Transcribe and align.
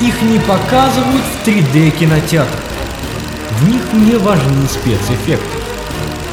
их 0.00 0.22
не 0.22 0.38
показывают 0.40 1.22
в 1.22 1.46
3D 1.46 1.90
кинотеатрах. 1.90 2.60
В 3.50 3.68
них 3.68 3.82
не 3.92 4.16
важны 4.16 4.66
спецэффекты. 4.68 5.58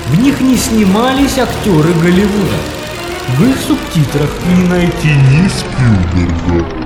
В 0.08 0.20
них 0.20 0.42
не 0.42 0.58
снимались 0.58 1.38
актеры 1.38 1.94
Голливуда. 1.94 2.58
В 3.38 3.50
их 3.50 3.58
субтитрах 3.66 4.30
не 4.48 4.68
найти 4.68 5.08
ни 5.08 5.48
Спилберга. 5.48 6.84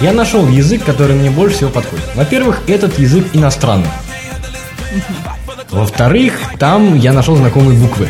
Я 0.04 0.12
нашел 0.12 0.46
язык, 0.50 0.84
который 0.84 1.16
мне 1.16 1.32
больше 1.32 1.56
всего 1.56 1.70
подходит. 1.70 2.04
Во-первых, 2.14 2.60
этот 2.68 3.00
язык 3.00 3.26
иностранный. 3.32 3.88
Во-вторых, 5.72 6.40
там 6.60 6.96
я 6.96 7.14
нашел 7.14 7.38
знакомые 7.38 7.80
буквы. 7.80 8.10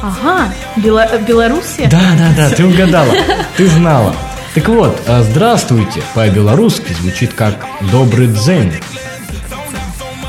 Ага, 0.00 0.52
Бела- 0.76 1.18
Белоруссия? 1.26 1.88
Да, 1.88 2.00
да, 2.16 2.32
да, 2.36 2.50
ты 2.50 2.64
угадала. 2.64 3.12
Ты 3.56 3.66
знала. 3.68 4.14
Так 4.54 4.68
вот, 4.68 5.02
а, 5.08 5.22
здравствуйте 5.24 6.00
по-белорусски 6.14 6.92
звучит 7.00 7.32
как 7.34 7.56
«добрый 7.90 8.28
дзень». 8.28 8.72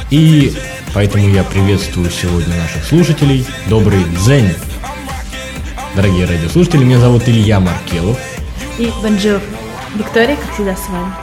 И 0.10 0.52
поэтому 0.96 1.28
я 1.30 1.44
приветствую 1.44 2.10
сегодня 2.10 2.56
наших 2.56 2.86
слушателей. 2.86 3.46
Добрый 3.68 4.04
дзень. 4.20 4.52
Дорогие 5.96 6.26
радиослушатели, 6.26 6.84
меня 6.84 7.00
зовут 7.00 7.30
Илья 7.30 7.60
Маркелов. 7.60 8.18
И 8.80 8.92
Bonjour. 9.04 9.40
Виктория, 9.96 10.36
как 10.36 10.54
всегда, 10.54 10.76
с 10.76 10.90
вами. 10.90 11.14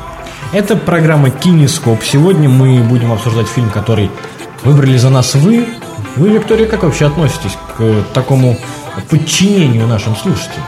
Это 0.53 0.77
программа 0.77 1.31
«Кинескоп». 1.31 2.03
Сегодня 2.03 2.48
мы 2.48 2.83
будем 2.83 3.12
обсуждать 3.12 3.47
фильм, 3.47 3.70
который 3.70 4.11
выбрали 4.64 4.97
за 4.97 5.11
нас 5.11 5.34
вы. 5.34 5.67
Вы, 6.17 6.31
Виктория, 6.31 6.67
как 6.67 6.83
вообще 6.83 7.06
относитесь 7.06 7.56
к 7.77 8.05
такому 8.12 8.59
подчинению 9.11 9.87
нашим 9.87 10.17
слушателям? 10.17 10.64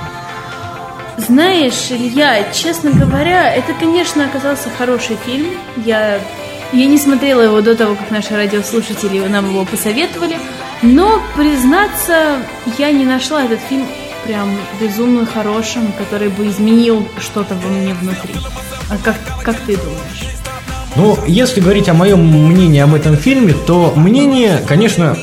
Знаешь, 1.17 1.91
Илья, 1.91 2.51
честно 2.53 2.91
говоря, 2.91 3.53
это, 3.55 3.73
конечно, 3.75 4.25
оказался 4.25 4.69
хороший 4.77 5.17
фильм. 5.25 5.47
Я, 5.85 6.19
я 6.73 6.87
не 6.87 6.99
смотрела 6.99 7.43
его 7.43 7.61
до 7.61 7.75
того, 7.75 7.95
как 7.95 8.11
наши 8.11 8.35
радиослушатели 8.37 9.27
нам 9.29 9.49
его 9.49 9.65
посоветовали. 9.65 10.37
Но, 10.83 11.21
признаться, 11.37 12.39
я 12.79 12.91
не 12.91 13.05
нашла 13.05 13.45
этот 13.45 13.61
фильм 13.61 13.87
прям 14.25 14.57
безумно 14.81 15.27
хорошим, 15.27 15.93
который 15.99 16.29
бы 16.29 16.49
изменил 16.49 17.07
что-то 17.21 17.55
во 17.55 17.69
мне 17.69 17.95
внутри. 17.95 18.35
А 18.91 18.97
как, 18.97 19.17
как 19.43 19.57
ты 19.61 19.77
думаешь? 19.77 20.35
Ну, 20.97 21.19
если 21.27 21.61
говорить 21.61 21.89
о 21.89 21.95
моем 21.95 22.25
мнении 22.25 22.81
об 22.81 22.95
этом 22.95 23.17
фильме, 23.17 23.55
то 23.67 23.93
мнение, 23.97 24.63
конечно, 24.67 25.17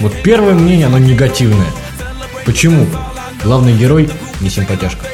вот 0.00 0.12
первое 0.22 0.54
мнение, 0.54 0.86
оно 0.86 0.98
негативное. 0.98 1.68
Почему? 2.44 2.86
Главный 3.44 3.72
герой 3.72 4.10
не 4.40 4.50
симпатяшка. 4.50 5.06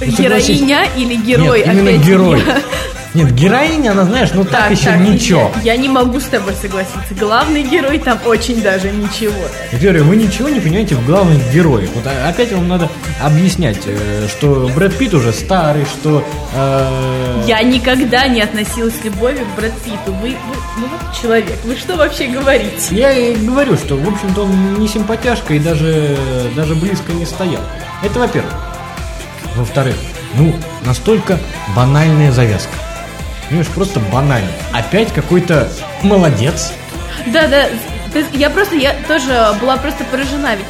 Героиня 0.00 0.86
или 0.96 1.16
герой? 1.16 1.60
Нет, 1.60 1.74
именно 1.74 1.96
герой. 2.02 2.42
Я. 3.14 3.22
Нет, 3.24 3.34
героиня, 3.34 3.92
она, 3.92 4.04
знаешь, 4.04 4.30
ну 4.34 4.44
так, 4.44 4.70
еще 4.70 4.86
так, 4.86 5.00
ничего. 5.00 5.50
Я, 5.62 5.74
я 5.74 5.76
не 5.76 5.88
могу 5.88 6.18
с 6.20 6.24
тобой 6.24 6.54
согласиться. 6.60 7.14
Главный 7.18 7.62
герой 7.62 7.98
там 7.98 8.18
очень 8.24 8.62
даже 8.62 8.90
ничего. 8.90 9.34
Виктория, 9.70 10.02
вы 10.02 10.16
ничего 10.16 10.48
не 10.48 10.60
понимаете 10.60 10.94
в 10.94 11.04
главных 11.06 11.52
героях. 11.52 11.90
Вот 11.94 12.06
а- 12.06 12.28
опять 12.28 12.52
вам 12.52 12.68
надо 12.68 12.88
объяснять, 13.22 13.78
э, 13.86 14.26
что 14.30 14.70
Брэд 14.74 14.96
Питт 14.96 15.14
уже 15.14 15.32
старый, 15.32 15.84
что... 15.84 16.24
э, 16.54 17.44
Я 17.46 17.62
никогда 17.62 18.26
не 18.28 18.40
относилась 18.40 18.94
с 19.00 19.04
любовью 19.04 19.44
к 19.44 19.56
Брэд 19.56 19.72
Питту. 19.82 20.12
Вы, 20.20 20.30
вы, 20.30 20.36
ну 20.78 20.88
человек, 21.20 21.46
вы 21.64 21.76
что 21.76 21.96
вообще 21.96 22.26
говорите? 22.28 22.94
Я 22.94 23.12
и 23.12 23.34
говорю, 23.36 23.76
что, 23.76 23.96
в 23.96 24.08
общем-то, 24.08 24.42
он 24.44 24.74
не 24.80 24.88
симпатяшка 24.88 25.54
и 25.54 25.58
даже, 25.58 26.16
даже 26.56 26.74
близко 26.74 27.12
не 27.12 27.26
стоял. 27.26 27.62
Это 28.02 28.18
во-первых. 28.18 28.52
Во-вторых, 29.56 29.96
ну, 30.34 30.54
настолько 30.86 31.38
банальная 31.76 32.32
завязка. 32.32 32.70
Понимаешь, 33.52 33.70
просто 33.74 34.00
банально. 34.10 34.48
Опять 34.72 35.12
какой-то 35.12 35.68
молодец. 36.02 36.72
Да, 37.26 37.46
да, 37.48 37.66
я 38.32 38.48
просто, 38.48 38.76
я 38.76 38.94
тоже 39.06 39.28
была 39.60 39.76
просто 39.76 40.04
поражена, 40.04 40.56
ведь 40.56 40.64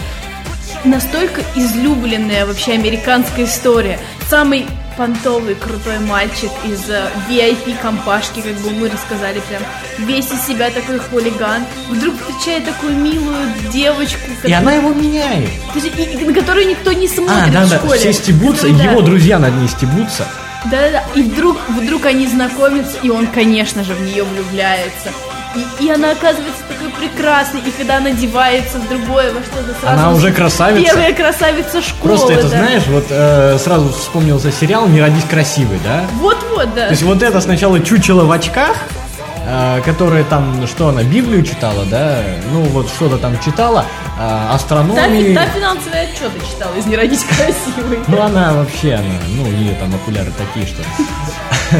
настолько 0.84 1.43
излюбленная 1.54 2.44
вообще 2.44 2.72
американская 2.72 3.44
история. 3.44 4.00
Самый 4.28 4.66
понтовый, 4.97 5.54
крутой 5.54 6.00
мальчик 6.00 6.50
из 6.65 6.91
э, 6.91 7.04
VIP-компашки, 7.31 8.41
как 8.41 8.54
бы 8.54 8.70
мы 8.70 8.91
рассказали, 8.91 9.41
прям 9.49 9.62
весь 9.99 10.32
из 10.32 10.44
себя 10.44 10.69
такой 10.70 10.99
хулиган, 10.99 11.62
вдруг 11.88 12.14
встречает 12.19 12.64
такую 12.64 12.97
милую 12.97 13.47
девочку, 13.72 14.19
И 14.28 14.34
которая- 14.34 14.59
она 14.59 14.72
его 14.75 14.88
меняет. 14.93 15.49
То 15.72 15.78
есть, 15.78 15.97
и- 15.97 16.03
и 16.03 16.25
на 16.26 16.34
которую 16.34 16.66
никто 16.66 16.93
не 16.93 17.06
смотрит 17.06 17.44
А, 17.49 17.53
да, 17.53 17.64
в 17.64 17.70
да, 17.70 17.76
школе. 17.78 17.99
все 18.00 18.12
стебутся, 18.12 18.69
да. 18.70 18.82
его 18.91 19.03
друзья 19.03 19.38
над 19.38 19.54
ней 19.56 19.69
стебутся. 19.69 20.26
Да-да-да. 20.71 21.03
И 21.15 21.23
вдруг, 21.23 21.56
вдруг 21.69 22.06
они 22.06 22.27
знакомятся, 22.27 22.99
и 23.03 23.11
он, 23.11 23.27
конечно 23.27 23.84
же, 23.84 23.95
в 23.95 24.00
нее 24.03 24.25
влюбляется. 24.25 25.11
И, 25.55 25.84
и 25.84 25.91
она 25.91 26.12
оказывается 26.12 26.62
такой 26.69 26.89
прекрасной, 26.91 27.61
и 27.61 27.71
когда 27.71 27.99
она 27.99 28.11
одевается 28.11 28.78
в 28.78 28.89
другое, 28.89 29.33
во 29.33 29.41
что-то 29.43 29.78
сразу... 29.81 29.87
Она 29.87 30.12
уже 30.12 30.33
красавица. 30.33 30.84
Первая 30.84 31.12
красавица 31.12 31.83
школы. 31.83 32.17
Просто 32.17 32.33
это, 32.33 32.43
да. 32.45 32.49
знаешь, 32.49 32.87
вот 32.87 33.06
э, 33.11 33.59
сразу 33.59 33.91
вспомнился 33.91 34.50
сериал 34.50 34.89
«Не 34.89 35.00
родись 35.00 35.25
красивой», 35.25 35.78
да? 35.84 36.06
Вот-вот, 36.15 36.75
да. 36.75 36.87
То 36.87 36.91
есть 36.93 37.03
вот 37.03 37.23
это 37.23 37.41
сначала 37.41 37.81
чучело 37.81 38.25
в 38.25 38.33
очках, 38.33 38.77
которая 39.85 40.25
там, 40.25 40.67
что 40.67 40.89
она, 40.89 41.03
Библию 41.03 41.43
читала, 41.43 41.85
да? 41.91 42.23
Ну 42.53 42.63
вот 42.65 42.89
что-то 42.89 43.19
там 43.19 43.39
читала, 43.41 43.85
Та, 44.17 44.55
астрономию. 44.55 45.35
та 45.35 45.47
финансовые 45.47 46.03
отчеты 46.03 46.39
читала 46.49 46.75
из 46.77 46.87
«Не 46.87 46.97
родись 46.97 47.25
красивой». 47.25 47.99
Ну 48.07 48.21
она 48.21 48.53
вообще, 48.53 48.95
она, 48.95 49.15
ну 49.37 49.47
ее 49.47 49.75
там 49.75 49.95
окуляры 49.95 50.31
такие, 50.39 50.67
что 50.67 50.83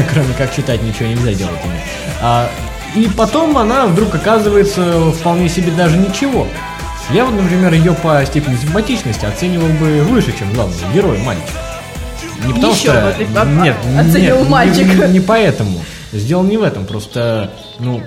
кроме 0.13 0.33
как 0.33 0.53
читать 0.53 0.81
ничего 0.83 1.07
нельзя 1.07 1.33
делать 1.33 1.59
ими. 1.63 1.79
А, 2.21 2.49
и 2.95 3.07
потом 3.15 3.57
она 3.57 3.85
вдруг 3.87 4.13
оказывается 4.13 5.11
вполне 5.11 5.47
себе 5.49 5.71
даже 5.71 5.97
ничего. 5.97 6.47
Я 7.11 7.25
вот, 7.25 7.33
например, 7.41 7.73
ее 7.73 7.93
по 7.93 8.23
степени 8.25 8.55
симпатичности 8.55 9.25
оценивал 9.25 9.67
бы 9.67 10.01
выше, 10.03 10.33
чем 10.37 10.51
главного 10.53 10.91
героя, 10.93 11.19
мальчик. 11.23 11.43
Не 12.45 12.53
потому 12.53 12.73
Еще 12.73 12.91
что... 12.91 13.15
бы 13.17 13.45
нет, 13.63 13.75
нет, 13.85 14.43
не- 14.43 14.49
мальчика. 14.49 15.07
Не, 15.07 15.19
поэтому. 15.21 15.83
Сделал 16.13 16.43
не 16.43 16.57
в 16.57 16.63
этом, 16.63 16.85
просто, 16.85 17.51
ну, 17.79 18.01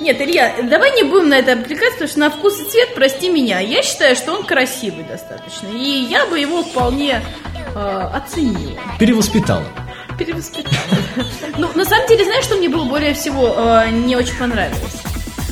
Нет, 0.00 0.20
Илья, 0.20 0.54
давай 0.62 0.94
не 0.94 1.02
будем 1.02 1.30
на 1.30 1.38
это 1.38 1.52
отвлекаться, 1.52 1.92
потому 1.92 2.08
что 2.10 2.18
на 2.20 2.30
вкус 2.30 2.60
и 2.60 2.64
цвет, 2.64 2.94
прости 2.94 3.30
меня, 3.30 3.60
я 3.60 3.82
считаю, 3.82 4.16
что 4.16 4.32
он 4.32 4.44
красивый 4.44 5.04
достаточно. 5.04 5.68
И 5.68 6.06
я 6.10 6.26
бы 6.26 6.38
его 6.38 6.62
вполне 6.62 7.22
э, 7.74 8.10
оценила. 8.12 8.78
перевоспитала. 8.98 9.64
Перевоспитала. 10.18 10.76
Ну, 11.58 11.68
на 11.74 11.84
самом 11.84 12.06
деле, 12.08 12.24
знаешь, 12.24 12.44
что 12.44 12.56
мне 12.56 12.68
было 12.68 12.84
более 12.84 13.14
всего 13.14 13.54
э, 13.56 13.90
не 13.90 14.16
очень 14.16 14.36
понравилось? 14.36 15.02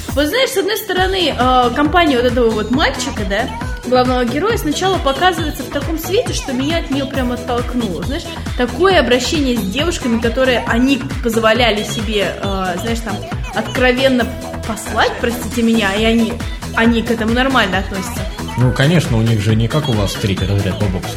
Вот 0.08 0.26
знаешь, 0.26 0.50
с 0.50 0.56
одной 0.56 0.76
стороны, 0.76 1.34
э, 1.38 1.70
компания 1.76 2.16
вот 2.16 2.26
этого 2.26 2.50
вот 2.50 2.70
мальчика, 2.70 3.24
да, 3.28 3.48
главного 3.90 4.24
героя, 4.24 4.56
сначала 4.56 4.96
показывается 4.98 5.62
в 5.62 5.68
таком 5.70 5.98
свете, 5.98 6.32
что 6.32 6.52
меня 6.52 6.78
от 6.78 6.90
нее 6.90 7.04
прям 7.04 7.32
оттолкнуло. 7.32 8.02
Знаешь, 8.04 8.22
такое 8.56 8.98
обращение 9.00 9.56
с 9.56 9.60
девушками, 9.60 10.20
которые 10.20 10.64
они 10.66 11.00
позволяли 11.22 11.82
себе, 11.82 12.34
э, 12.40 12.76
знаешь, 12.80 13.00
там, 13.00 13.16
откровенно 13.54 14.26
послать, 14.66 15.12
простите 15.20 15.62
меня, 15.62 15.92
и 15.94 16.04
они, 16.04 16.32
они 16.76 17.02
к 17.02 17.10
этому 17.10 17.34
нормально 17.34 17.78
относятся. 17.78 18.20
Ну, 18.56 18.72
конечно, 18.72 19.18
у 19.18 19.22
них 19.22 19.40
же 19.42 19.54
не 19.54 19.68
как 19.68 19.88
у 19.88 19.92
вас 19.92 20.12
третий 20.14 20.46
разряд 20.46 20.78
по 20.78 20.86
боксу. 20.86 21.16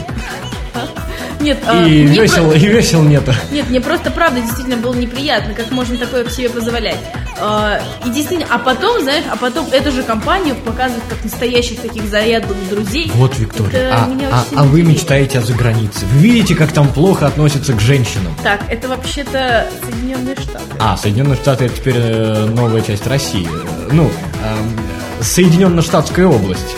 Нет, 1.40 1.58
И 1.72 1.76
мне 1.76 2.22
весел, 2.22 2.50
про- 2.50 2.58
и 2.58 2.68
весел 2.68 3.02
нету. 3.04 3.34
Нет, 3.52 3.70
мне 3.70 3.82
просто 3.82 4.10
правда 4.12 4.40
действительно 4.40 4.78
было 4.78 4.94
неприятно, 4.94 5.54
как 5.54 5.72
можно 5.72 5.98
такое 5.98 6.24
к 6.24 6.32
себе 6.32 6.50
позволять. 6.50 6.98
А, 7.40 7.80
и 8.06 8.10
действительно, 8.10 8.48
а 8.54 8.60
потом, 8.60 9.02
знаешь, 9.02 9.24
а 9.32 9.36
потом 9.36 9.66
эту 9.72 9.92
же 9.92 10.04
компанию 10.04 10.56
показывают 10.56 11.04
как 11.10 11.24
настоящих 11.24 11.82
таких 11.82 12.04
зарядных 12.10 12.70
друзей. 12.70 13.12
Вот, 13.16 13.38
Виктория, 13.38 13.80
Это 13.90 13.96
а, 13.96 14.46
а- 14.56 14.60
а 14.62 14.64
вы 14.64 14.84
мечтаете 14.84 15.40
о 15.40 15.42
загранице. 15.42 16.06
Вы 16.14 16.20
видите, 16.20 16.56
как 16.56 16.72
там 16.72 16.88
плохо 16.94 17.28
относятся 17.28 17.74
к 17.74 17.80
женщинам. 17.80 18.34
Так, 18.44 18.62
это 18.70 18.88
вообще-то 18.88 19.68
Соединенные 19.84 20.36
Штаты. 20.36 20.66
А, 20.80 20.96
Соединенные 20.98 21.36
Штаты 21.36 21.66
это 21.66 21.76
теперь 21.76 21.96
э, 21.98 22.46
новая 22.46 22.82
часть 22.82 23.08
России. 23.08 23.48
Э, 23.48 23.90
Ну, 23.92 24.04
эм, 24.06 24.80
Соединенно-Штатская 25.22 26.28
область. 26.28 26.76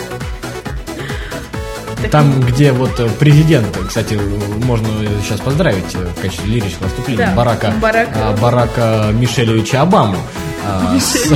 Там, 2.10 2.40
где 2.40 2.72
вот 2.72 2.98
э, 3.00 3.08
президент, 3.18 3.66
кстати, 3.88 4.18
можно 4.64 4.88
сейчас 5.24 5.40
поздравить 5.40 5.94
э, 5.94 6.06
в 6.16 6.20
качестве 6.20 6.50
лирического 6.50 6.84
выступления 6.88 7.26
Да, 7.26 7.32
Барака, 7.34 7.72
Барака. 7.80 8.36
Барака 8.40 9.08
Мишелевича 9.12 9.82
Обаму. 9.82 10.16
а, 10.64 10.96
с- 10.98 11.28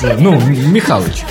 с- 0.00 0.16
ну, 0.18 0.38
Михалыч 0.40 1.22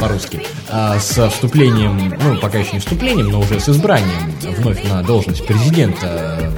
по-русски, 0.00 0.42
а, 0.68 0.98
с 0.98 1.28
вступлением, 1.30 2.18
ну, 2.22 2.36
пока 2.38 2.58
еще 2.58 2.72
не 2.72 2.80
вступлением, 2.80 3.28
но 3.28 3.40
уже 3.40 3.60
с 3.60 3.68
избранием 3.68 4.34
вновь 4.58 4.82
на 4.88 5.02
должность 5.02 5.46
президента 5.46 6.52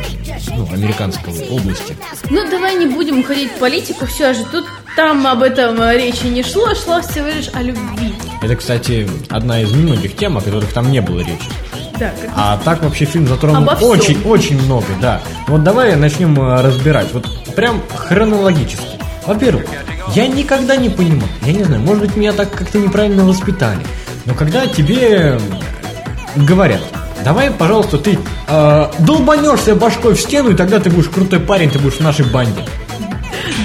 ну, 0.57 0.67
американской 0.73 1.49
области. 1.49 1.97
Ну, 2.31 2.49
давай 2.49 2.77
не 2.77 2.87
будем 2.87 3.21
уходить 3.21 3.51
в 3.53 3.59
политику, 3.59 4.07
все 4.07 4.33
же 4.33 4.45
тут 4.45 4.65
там 4.97 5.27
об 5.27 5.43
этом 5.43 5.81
э, 5.81 5.97
речи 5.97 6.27
не 6.27 6.43
шло, 6.43 6.75
шло 6.75 7.01
всего 7.01 7.27
лишь 7.27 7.49
о 7.53 7.63
любви. 7.63 8.15
Это, 8.43 8.57
кстати, 8.57 9.09
одна 9.29 9.61
из 9.61 9.73
немногих 9.73 10.17
тем, 10.17 10.39
о 10.39 10.41
которых 10.41 10.73
там 10.73 10.91
не 10.91 11.01
было 11.01 11.21
речи. 11.21 11.49
Да, 11.99 12.11
как 12.21 12.31
А 12.37 12.61
так 12.65 12.83
вообще 12.83 13.05
фильм 13.05 13.27
затронул 13.27 13.69
очень-очень 13.81 14.61
много, 14.63 14.87
да. 15.01 15.21
Вот 15.49 15.63
давай 15.65 15.97
начнем 15.97 16.39
э, 16.41 16.63
разбирать. 16.63 17.13
Вот 17.13 17.27
прям 17.55 17.83
хронологически. 17.95 18.99
Во-первых, 19.27 19.67
я 20.15 20.27
никогда 20.27 20.77
не 20.77 20.89
понимал, 20.89 21.29
я 21.43 21.53
не 21.53 21.65
знаю, 21.65 21.83
может 21.83 22.03
быть, 22.03 22.17
меня 22.17 22.33
так 22.33 22.51
как-то 22.51 22.79
неправильно 22.79 23.25
воспитали, 23.25 23.81
но 24.27 24.35
когда 24.35 24.67
тебе 24.67 25.39
говорят, 26.37 26.81
давай, 27.25 27.51
пожалуйста, 27.51 27.99
ты 27.99 28.19
э, 28.49 28.91
долбанешься 29.01 29.75
башкой 29.75 30.15
в 30.15 30.21
стену, 30.21 30.51
и 30.51 30.55
тогда 30.55 30.81
ты 30.81 30.91
будешь 30.91 31.09
крутой 31.09 31.41
парень, 31.41 31.71
ты 31.71 31.79
будешь 31.79 31.97
в 31.97 32.01
нашей 32.01 32.27
банде. 32.27 32.65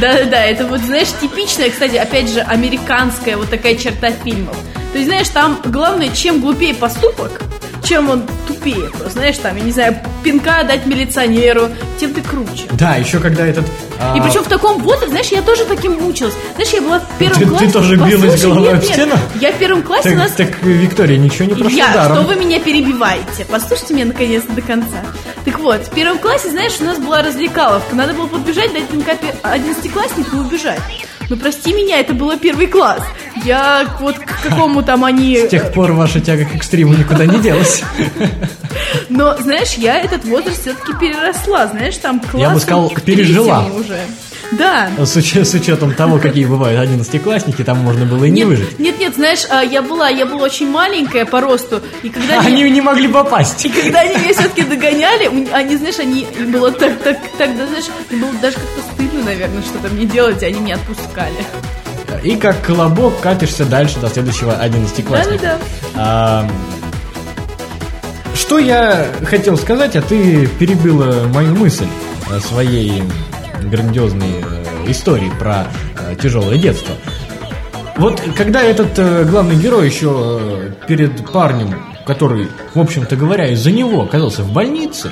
Да-да-да, 0.02 0.44
это 0.44 0.66
вот, 0.68 0.82
знаешь, 0.82 1.10
типичная, 1.20 1.70
кстати, 1.70 1.96
опять 1.96 2.30
же, 2.30 2.40
американская 2.42 3.38
вот 3.38 3.50
такая 3.50 3.76
черта 3.76 4.12
фильмов. 4.12 4.56
То 4.92 5.00
есть, 5.00 5.10
знаешь, 5.10 5.30
там 5.30 5.60
главное, 5.66 6.10
чем 6.10 6.42
глупее 6.42 6.74
поступок, 6.74 7.42
чем 7.88 8.10
он 8.10 8.24
тупее. 8.48 8.90
Просто, 8.90 9.12
знаешь, 9.12 9.38
там, 9.38 9.56
я 9.56 9.64
не 9.64 9.72
знаю, 9.72 9.98
пинка 10.24 10.64
дать 10.64 10.86
милиционеру, 10.86 11.70
тем 12.00 12.14
ты 12.14 12.22
круче. 12.22 12.66
Да, 12.72 12.96
еще 12.96 13.20
когда 13.20 13.46
этот... 13.46 13.66
И 13.66 13.70
а, 14.00 14.22
причем 14.22 14.44
в 14.44 14.48
таком 14.48 14.82
возрасте, 14.82 15.10
знаешь, 15.10 15.28
я 15.28 15.42
тоже 15.42 15.66
таким 15.66 15.94
мучилась. 15.94 16.36
Знаешь, 16.56 16.72
я 16.74 16.82
была 16.82 17.00
в 17.00 17.18
первом 17.18 17.40
Ты- 17.40 17.46
ты 17.46 17.50
классе. 17.52 17.72
тоже 17.72 17.96
билась 17.96 18.32
Послушай, 18.32 18.44
головой 18.44 18.68
нет, 18.68 18.78
об 18.78 18.84
нет, 18.84 18.94
стену? 18.94 19.16
Я 19.42 19.52
в 19.52 19.56
первом 19.56 19.84
классе 19.84 20.10
у 20.10 20.12
так, 20.12 20.20
нас... 20.20 20.32
так, 20.34 20.62
Виктория, 20.62 21.18
ничего 21.18 21.46
не 21.46 21.54
прошло 21.56 21.70
Илья, 21.70 21.94
даром. 21.94 22.18
что 22.18 22.28
вы 22.28 22.36
меня 22.36 22.60
перебиваете? 22.60 23.46
Послушайте 23.50 23.94
меня 23.96 24.06
наконец-то 24.06 24.54
до 24.54 24.62
конца. 24.62 24.98
Так 25.46 25.60
вот, 25.60 25.82
в 25.88 25.90
первом 25.92 26.20
классе, 26.20 26.52
знаешь, 26.52 26.74
у 26.80 26.84
нас 26.84 27.00
была 27.00 27.22
развлекаловка. 27.24 27.96
Надо 27.96 28.14
было 28.14 28.28
подбежать, 28.28 28.74
дать 28.74 28.88
пинка 28.88 29.14
одиннадцатикласснику 29.44 30.38
и 30.38 30.40
убежать. 30.40 30.80
Ну, 31.30 31.36
прости 31.36 31.74
меня, 31.74 32.00
это 32.00 32.14
было 32.14 32.38
первый 32.38 32.68
класс. 32.68 33.02
Я 33.44 33.86
вот 34.00 34.18
к 34.18 34.42
какому 34.44 34.82
там 34.82 35.04
они... 35.04 35.38
С 35.38 35.50
тех 35.50 35.74
пор 35.74 35.92
ваша 35.92 36.22
тяга 36.22 36.46
к 36.46 36.56
экстриму 36.56 36.94
никуда 36.94 37.26
не 37.26 37.40
делась. 37.40 37.84
Но, 39.10 39.36
знаешь, 39.38 39.74
я 39.74 40.00
этот 40.00 40.24
возраст 40.26 40.62
все-таки 40.62 40.94
переросла. 40.94 41.68
Знаешь, 41.68 41.98
там 41.98 42.20
класс... 42.20 42.42
Я 42.42 42.50
бы 42.52 42.60
сказал, 42.60 42.90
пережила. 43.06 43.66
уже. 43.66 44.00
Да. 44.54 44.90
С, 44.98 45.18
уч- 45.18 45.44
с 45.44 45.54
учетом 45.54 45.94
того, 45.94 46.20
какие 46.20 46.46
бывают 46.46 46.80
одиннадцатиклассники, 46.80 47.64
там 47.64 47.80
можно 47.80 48.06
было 48.06 48.24
и 48.26 48.30
не 48.30 48.42
нет, 48.42 48.48
выжить. 48.48 48.80
Нет, 48.80 49.00
нет, 49.00 49.16
знаешь, 49.16 49.46
а, 49.50 49.62
я 49.62 49.82
была, 49.82 50.08
я 50.10 50.26
была 50.26 50.44
очень 50.44 50.70
маленькая 50.70 51.26
по 51.26 51.42
росту, 51.42 51.82
и 52.04 52.10
когда 52.10 52.40
Они 52.40 52.64
меня- 52.64 52.70
не 52.76 52.82
могли 52.82 53.08
попасть. 53.08 53.66
И 53.66 53.70
когда 53.70 54.00
они 54.02 54.16
меня 54.16 54.34
все-таки 54.34 54.64
догоняли, 54.64 55.52
они, 55.52 55.76
знаешь, 55.78 56.00
они 56.00 56.26
им 56.40 56.52
было 56.52 56.72
так, 56.72 56.98
так, 57.00 57.18
так, 57.38 57.58
да, 57.58 57.68
знаешь, 57.68 57.86
им 58.10 58.22
было 58.22 58.32
даже 58.42 58.56
как-то 58.56 58.94
стыдно, 58.94 59.24
наверное, 59.24 59.62
что-то 59.64 59.94
мне 59.94 60.06
делать, 60.06 60.42
и 60.42 60.46
они 60.46 60.60
меня 60.62 60.76
отпускали. 60.76 61.36
И 62.24 62.36
как 62.38 62.62
колобок 62.62 63.20
катишься 63.20 63.66
дальше 63.66 64.00
до 64.00 64.08
следующего 64.10 64.54
одиннадцатиклассника. 64.56 65.38
Да-да-да. 65.44 65.60
А, 65.96 66.50
Что 68.34 68.60
я 68.60 69.08
хотел 69.26 69.58
сказать, 69.58 69.96
а 69.96 70.02
ты 70.02 70.48
перебила 70.60 71.28
мою 71.34 71.54
мысль 71.56 71.88
э, 72.32 72.40
своей 72.40 73.04
грандиозной 73.70 74.42
э, 74.42 74.92
истории 74.92 75.32
про 75.40 75.68
э, 76.00 76.16
тяжелое 76.16 76.58
детство. 76.58 76.96
Вот 77.98 78.22
когда 78.36 78.62
этот 78.62 78.98
э, 79.00 79.26
главный 79.26 79.56
герой 79.56 79.88
еще 79.88 80.74
перед 80.88 81.32
парнем, 81.32 81.82
который, 82.06 82.48
в 82.74 82.80
общем-то 82.80 83.16
говоря, 83.16 83.48
из-за 83.50 83.72
него 83.72 84.04
оказался 84.04 84.44
в 84.44 84.52
больнице, 84.52 85.12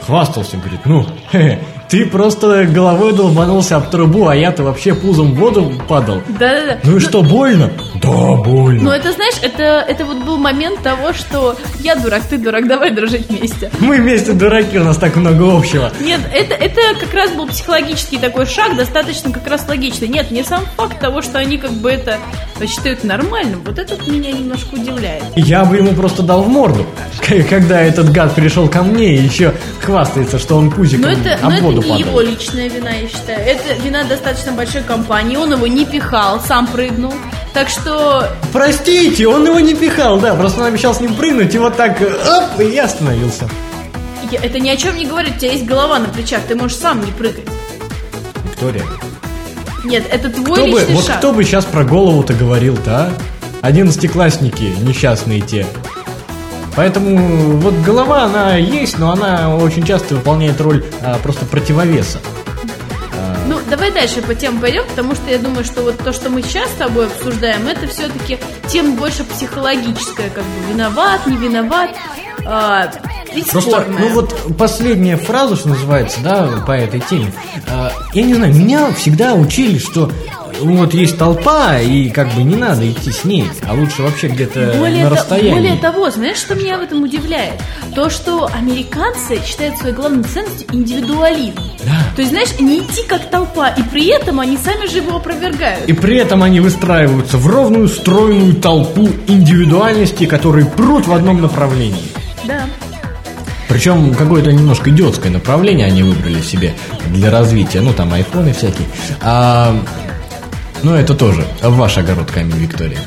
хвастался, 0.00 0.56
говорит, 0.56 0.80
ну, 0.84 1.06
хе-хе, 1.32 1.60
ты 1.88 2.06
просто 2.06 2.64
головой 2.64 3.12
долбанулся 3.12 3.76
об 3.76 3.90
трубу, 3.90 4.26
а 4.26 4.34
я-то 4.34 4.62
вообще 4.62 4.94
пузом 4.94 5.32
в 5.32 5.36
воду 5.36 5.72
падал. 5.88 6.22
Да-да-да. 6.28 6.78
Ну 6.84 6.96
и 6.96 7.00
что, 7.00 7.22
больно? 7.22 7.70
Да, 8.02 8.36
больно. 8.36 8.82
Но 8.82 8.94
это, 8.94 9.12
знаешь, 9.12 9.36
это, 9.42 9.62
это 9.62 10.04
вот 10.04 10.18
был 10.18 10.36
момент 10.38 10.82
того, 10.82 11.12
что 11.12 11.56
я 11.80 11.94
дурак, 11.94 12.22
ты 12.28 12.36
дурак, 12.38 12.66
давай 12.66 12.90
дружить 12.90 13.28
вместе. 13.28 13.70
Мы 13.78 13.96
вместе 13.96 14.32
дураки, 14.32 14.78
у 14.78 14.84
нас 14.84 14.96
так 14.96 15.16
много 15.16 15.56
общего. 15.56 15.92
Нет, 16.00 16.20
это, 16.32 16.54
это 16.54 16.80
как 16.98 17.14
раз 17.14 17.30
был 17.30 17.46
психологический 17.46 18.18
такой 18.18 18.46
шаг, 18.46 18.76
достаточно 18.76 19.30
как 19.32 19.46
раз 19.46 19.66
логичный. 19.68 20.08
Нет, 20.08 20.30
не 20.30 20.42
сам 20.42 20.64
факт 20.76 20.98
того, 21.00 21.22
что 21.22 21.38
они 21.38 21.58
как 21.58 21.72
бы 21.72 21.90
это 21.90 22.18
считают 22.66 23.04
нормальным, 23.04 23.62
вот 23.64 23.78
этот 23.78 24.06
меня 24.06 24.30
немножко 24.32 24.74
удивляет. 24.74 25.24
Я 25.36 25.64
бы 25.64 25.76
ему 25.76 25.92
просто 25.94 26.22
дал 26.22 26.42
в 26.42 26.48
морду, 26.48 26.86
когда 27.50 27.80
этот 27.80 28.10
гад 28.12 28.34
пришел 28.34 28.68
ко 28.68 28.82
мне 28.82 29.16
и 29.16 29.22
еще 29.22 29.52
хвастается, 29.80 30.38
что 30.38 30.56
он 30.56 30.70
пузиком 30.70 31.02
Но 31.02 31.12
это, 31.12 31.34
об 31.34 31.50
но 31.50 31.54
это 31.56 31.64
воду 31.64 31.82
не 31.82 31.88
падал. 31.88 31.98
его 31.98 32.20
личная 32.20 32.68
вина, 32.68 32.90
я 32.90 33.08
считаю. 33.08 33.40
Это 33.40 33.74
вина 33.82 34.04
достаточно 34.04 34.52
большой 34.52 34.82
компании. 34.82 35.36
Он 35.36 35.52
его 35.52 35.66
не 35.66 35.84
пихал, 35.84 36.40
сам 36.40 36.66
прыгнул. 36.66 37.12
Так 37.54 37.68
что, 37.68 38.28
Простите, 38.52 39.28
он 39.28 39.44
его 39.46 39.60
не 39.60 39.74
пихал, 39.74 40.18
да, 40.18 40.34
просто 40.34 40.60
он 40.60 40.66
обещал 40.68 40.94
с 40.94 41.00
ним 41.00 41.14
прыгнуть, 41.14 41.54
и 41.54 41.58
вот 41.58 41.76
так, 41.76 42.00
оп, 42.00 42.60
и 42.60 42.64
я 42.64 42.84
остановился. 42.84 43.46
я- 44.30 44.40
это 44.42 44.58
ни 44.58 44.70
о 44.70 44.76
чем 44.76 44.96
не 44.96 45.04
говорит. 45.04 45.34
У 45.36 45.38
тебя 45.40 45.52
есть 45.52 45.66
голова 45.66 45.98
на 45.98 46.08
плечах, 46.08 46.40
ты 46.48 46.54
можешь 46.54 46.78
сам 46.78 47.04
не 47.04 47.12
прыгать. 47.12 47.44
Виктория, 48.44 48.84
Нет, 49.84 50.04
это 50.10 50.30
твой 50.30 50.54
кто 50.54 50.62
бы, 50.62 50.78
личный 50.80 50.94
вот 50.94 51.04
шаг. 51.06 51.18
кто 51.18 51.32
бы 51.32 51.44
сейчас 51.44 51.64
про 51.66 51.84
голову-то 51.84 52.32
говорил-то, 52.32 52.90
а? 52.90 53.12
Одиннадцатиклассники 53.60 54.74
несчастные 54.82 55.40
те. 55.40 55.66
Поэтому 56.74 57.58
вот 57.58 57.74
голова, 57.84 58.22
она 58.24 58.56
есть, 58.56 58.98
но 58.98 59.12
она 59.12 59.54
очень 59.56 59.84
часто 59.84 60.14
выполняет 60.14 60.58
роль 60.60 60.84
а, 61.02 61.18
просто 61.22 61.44
противовеса. 61.44 62.18
Ну, 63.72 63.78
давай 63.78 63.90
дальше 63.90 64.20
по 64.20 64.34
темам 64.34 64.60
пойдем, 64.60 64.84
потому 64.86 65.14
что 65.14 65.30
я 65.30 65.38
думаю, 65.38 65.64
что 65.64 65.80
вот 65.80 65.96
то, 65.96 66.12
что 66.12 66.28
мы 66.28 66.42
сейчас 66.42 66.68
с 66.68 66.74
тобой 66.74 67.06
обсуждаем, 67.06 67.66
это 67.66 67.86
все-таки 67.86 68.38
тема 68.68 68.96
больше 68.96 69.24
психологическая, 69.24 70.28
как 70.28 70.44
бы 70.44 70.72
виноват, 70.72 71.26
не 71.26 71.38
виноват. 71.38 71.96
а, 72.44 72.92
Просто, 73.50 73.70
спорная. 73.70 73.98
ну 73.98 74.08
вот 74.08 74.36
последняя 74.58 75.16
фраза, 75.16 75.56
что 75.56 75.70
называется, 75.70 76.20
да, 76.22 76.62
по 76.66 76.72
этой 76.72 77.00
теме. 77.00 77.32
а, 77.66 77.92
я 78.12 78.22
не 78.24 78.34
знаю, 78.34 78.54
меня 78.54 78.92
всегда 78.92 79.32
учили, 79.32 79.78
что 79.78 80.10
ну, 80.10 80.41
вот 80.62 80.94
есть 80.94 81.18
толпа, 81.18 81.78
и 81.78 82.08
как 82.10 82.32
бы 82.34 82.42
не 82.42 82.56
надо 82.56 82.90
идти 82.90 83.10
с 83.10 83.24
ней, 83.24 83.46
а 83.68 83.74
лучше 83.74 84.02
вообще 84.02 84.28
где-то 84.28 84.74
Более, 84.78 85.04
на 85.04 85.10
то- 85.10 85.16
расстоянии. 85.16 85.50
более 85.52 85.76
того, 85.76 86.10
знаешь, 86.10 86.38
что 86.38 86.54
меня 86.54 86.78
в 86.78 86.82
этом 86.82 87.02
удивляет? 87.02 87.54
То, 87.94 88.08
что 88.10 88.48
американцы 88.52 89.40
считают 89.44 89.76
своей 89.78 89.94
главной 89.94 90.24
ценностью 90.24 90.66
индивидуализм. 90.72 91.54
То 92.16 92.22
есть, 92.22 92.30
знаешь, 92.30 92.58
не 92.60 92.78
идти 92.80 93.02
как 93.06 93.28
толпа, 93.30 93.68
и 93.68 93.82
при 93.82 94.06
этом 94.08 94.40
они 94.40 94.56
сами 94.56 94.86
же 94.86 94.98
его 94.98 95.16
опровергают. 95.16 95.88
И 95.88 95.92
при 95.92 96.16
этом 96.16 96.42
они 96.42 96.60
выстраиваются 96.60 97.36
в 97.38 97.46
ровную, 97.46 97.88
стройную 97.88 98.54
толпу 98.54 99.08
индивидуальности, 99.26 100.26
которые 100.26 100.66
прут 100.66 101.06
в 101.06 101.12
одном 101.12 101.40
направлении. 101.42 102.04
Да. 102.44 102.62
Причем 103.68 104.14
какое-то 104.14 104.52
немножко 104.52 104.90
идиотское 104.90 105.32
направление 105.32 105.86
они 105.86 106.02
выбрали 106.02 106.42
себе 106.42 106.74
для 107.06 107.30
развития. 107.30 107.80
Ну, 107.80 107.92
там 107.94 108.12
айфоны 108.12 108.52
всякие. 108.52 108.86
А, 109.22 109.74
ну, 110.82 110.94
это 110.94 111.14
тоже 111.14 111.44
ваш 111.62 111.98
огород, 111.98 112.30
камень 112.30 112.56
Виктория. 112.56 112.98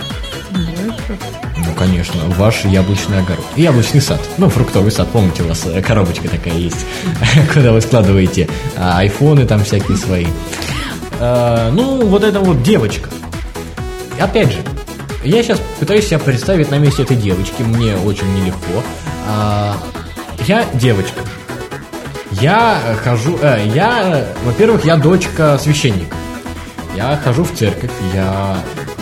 Ну, 1.58 1.74
конечно, 1.78 2.22
ваш 2.38 2.66
яблочный 2.66 3.20
огород. 3.20 3.46
Яблочный 3.56 4.02
сад. 4.02 4.20
Ну, 4.38 4.50
фруктовый 4.50 4.92
сад. 4.92 5.08
Помните, 5.12 5.44
у 5.44 5.48
вас 5.48 5.66
э, 5.66 5.82
коробочка 5.82 6.30
такая 6.30 6.54
есть, 6.54 6.86
куда 7.54 7.72
вы 7.72 7.82
складываете 7.82 8.48
а, 8.78 9.00
айфоны 9.00 9.46
там 9.46 9.64
всякие 9.64 9.98
свои. 9.98 10.28
А, 11.20 11.72
ну, 11.72 12.06
вот 12.06 12.24
эта 12.24 12.40
вот 12.40 12.62
девочка. 12.64 13.10
Опять 14.20 14.52
же, 14.52 14.60
я 15.24 15.42
сейчас 15.44 15.60
пытаюсь 15.80 16.08
себя 16.08 16.20
представить 16.20 16.72
на 16.72 16.78
месте 16.78 17.04
этой 17.04 17.18
девочки. 17.18 17.62
Мне 17.64 17.96
очень 17.98 18.32
нелегко. 18.36 18.84
А, 19.28 19.76
я 20.48 20.66
девочка. 20.74 21.20
Я 22.32 22.80
э, 22.86 22.96
хожу... 22.96 23.40
э, 23.42 23.66
я, 23.74 24.28
во-первых, 24.44 24.86
я 24.86 24.98
дочка 24.98 25.58
священника. 25.62 26.16
Я 26.96 27.20
хожу 27.22 27.44
в 27.44 27.54
церковь, 27.54 27.92
я 28.14 28.58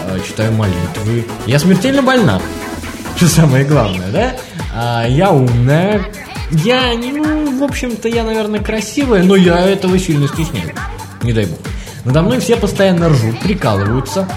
э, 0.08 0.20
читаю 0.26 0.52
молитвы. 0.54 1.26
Я 1.46 1.60
смертельно 1.60 2.02
больна. 2.02 2.42
Что 3.16 3.28
самое 3.28 3.66
главное, 3.66 4.12
да? 4.12 4.36
А, 4.74 5.06
я 5.08 5.32
умная. 5.32 6.04
Я, 6.50 6.94
ну, 6.96 7.60
в 7.60 7.64
общем-то, 7.64 8.10
я, 8.10 8.24
наверное, 8.24 8.60
красивая, 8.60 9.24
но 9.24 9.36
я 9.36 9.60
этого 9.60 10.00
сильно 10.00 10.28
стесняюсь. 10.28 10.74
Не 11.22 11.34
дай 11.34 11.46
бог. 11.46 11.60
Надо 12.04 12.22
мной 12.24 12.40
все 12.40 12.58
постоянно 12.58 13.10
ржут, 13.10 13.40
прикалываются. 13.40 14.28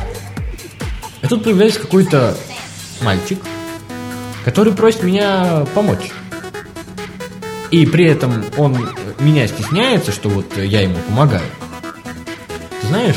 И 1.22 1.26
тут 1.26 1.42
появляется 1.42 1.80
какой-то 1.80 2.36
мальчик, 3.02 3.38
который 4.44 4.72
просит 4.74 5.02
меня 5.02 5.64
помочь. 5.74 6.10
И 7.70 7.86
при 7.86 8.04
этом 8.04 8.44
он 8.56 8.76
меня 9.18 9.48
стесняется, 9.48 10.12
что 10.12 10.28
вот 10.28 10.56
я 10.56 10.82
ему 10.82 10.96
помогаю. 11.08 11.42
Ты 12.80 12.86
знаешь, 12.86 13.16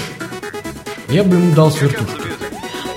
я 1.10 1.24
бы 1.24 1.36
ему 1.36 1.54
дал 1.56 1.72
свертушку. 1.72 2.14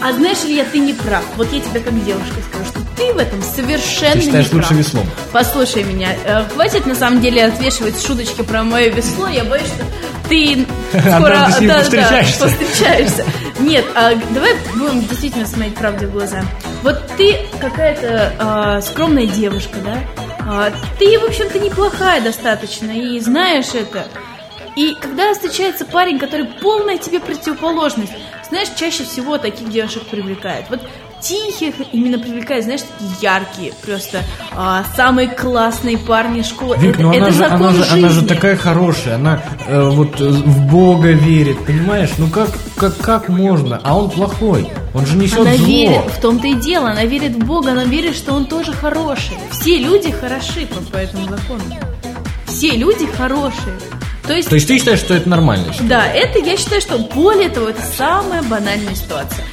А 0.01 0.13
знаешь, 0.13 0.39
Илья, 0.45 0.65
ты 0.65 0.79
не 0.81 0.95
прав. 0.95 1.23
Вот 1.37 1.53
я 1.53 1.61
тебе 1.61 1.79
как 1.79 2.05
девушка 2.05 2.35
скажу, 2.49 2.65
что 2.65 2.81
ты 2.97 3.13
в 3.13 3.19
этом 3.19 3.41
совершенно 3.41 4.15
Ты 4.15 4.21
считаешь 4.23 4.47
не 4.47 4.51
прав. 4.59 4.71
лучше 4.71 4.75
веслом? 4.75 5.07
Послушай 5.31 5.85
меня, 5.85 6.09
э, 6.25 6.45
хватит 6.53 6.87
на 6.87 6.95
самом 6.97 7.21
деле 7.21 7.45
отвешивать 7.45 8.05
шуточки 8.05 8.43
про 8.43 8.65
мое 8.65 8.89
весло. 8.89 9.29
Я 9.29 9.45
боюсь, 9.45 9.69
что 9.69 9.85
ты 10.29 10.67
скоро 10.91 11.49
с 11.51 11.61
ним 11.61 11.71
повстречаешься. 11.71 12.41
повстречаешься. 12.41 13.25
Нет, 13.61 13.85
а 13.95 14.13
давай 14.35 14.55
будем 14.75 15.07
действительно 15.07 15.47
смотреть 15.47 15.77
правде 15.77 16.07
в 16.07 16.11
глаза. 16.13 16.43
Вот 16.83 17.01
ты 17.17 17.37
какая-то 17.61 18.33
а, 18.41 18.81
скромная 18.83 19.27
девушка, 19.27 19.77
да? 19.85 19.99
А, 20.41 20.73
ты, 20.99 21.17
в 21.21 21.25
общем-то, 21.25 21.61
неплохая 21.61 22.21
достаточно, 22.21 22.91
и 22.91 23.21
знаешь 23.21 23.67
это. 23.73 24.07
И 24.77 24.95
когда 25.01 25.33
встречается 25.35 25.85
парень, 25.85 26.19
который 26.19 26.47
полная 26.47 26.99
тебе 26.99 27.21
противоположность, 27.21 28.13
знаешь, 28.49 28.69
чаще 28.77 29.05
всего 29.05 29.39
таких 29.39 29.71
девушек 29.71 30.03
привлекает. 30.05 30.67
Вот 30.71 30.81
тихих 31.21 31.75
именно 31.93 32.19
привлекает, 32.19 32.65
знаешь, 32.65 32.83
такие 32.83 33.11
яркие, 33.21 33.73
просто 33.85 34.23
а, 34.57 34.85
самые 34.97 35.29
классные 35.29 35.97
парни 35.97 36.43
школы. 36.43 36.77
Вик, 36.79 36.95
это 36.95 37.03
ну 37.03 37.09
она 37.11 37.17
это 37.17 37.31
же, 37.33 37.39
закон 37.39 37.63
она, 37.63 37.73
же, 37.73 37.85
она 37.93 38.09
же 38.09 38.15
жизни. 38.15 38.27
такая 38.27 38.57
хорошая, 38.57 39.15
она 39.15 39.43
э, 39.69 39.89
вот 39.89 40.21
э, 40.21 40.29
в 40.29 40.67
Бога 40.71 41.13
верит, 41.13 41.65
понимаешь? 41.65 42.11
Ну 42.19 42.29
как, 42.29 42.51
как, 42.77 42.97
как 42.99 43.29
можно? 43.29 43.81
А 43.85 43.97
он 43.97 44.11
плохой, 44.11 44.69
он 44.95 45.07
же 45.07 45.17
несет 45.17 45.41
Она 45.41 45.55
зло. 45.55 45.67
верит, 45.67 46.05
в 46.07 46.21
том-то 46.21 46.47
и 46.49 46.55
дело, 46.55 46.91
она 46.91 47.05
верит 47.05 47.37
в 47.37 47.45
Бога, 47.47 47.71
она 47.71 47.85
верит, 47.85 48.17
что 48.17 48.33
Он 48.33 48.47
тоже 48.47 48.73
хороший. 48.73 49.37
Все 49.53 49.79
люди 49.79 50.11
хороши 50.11 50.67
по, 50.67 50.81
по 50.93 50.97
этому 50.97 51.29
закону. 51.29 51.63
Все 52.47 52.73
люди 52.73 53.07
хорошие. 53.07 53.79
То 54.27 54.35
есть, 54.35 54.49
То 54.49 54.55
есть 54.55 54.69
ты 54.69 54.79
считаешь, 54.79 55.01
что 55.01 55.15
это 55.15 55.29
нормально? 55.29 55.67
ли? 55.73 55.89
да, 55.89 56.07
это 56.07 56.39
я 56.39 56.57
считаю, 56.57 56.81
что 56.81 56.99
более 56.99 57.49
того, 57.49 57.69
это 57.71 57.83
самая 57.97 58.43
банальная 58.43 58.95
ситуация. 58.95 59.45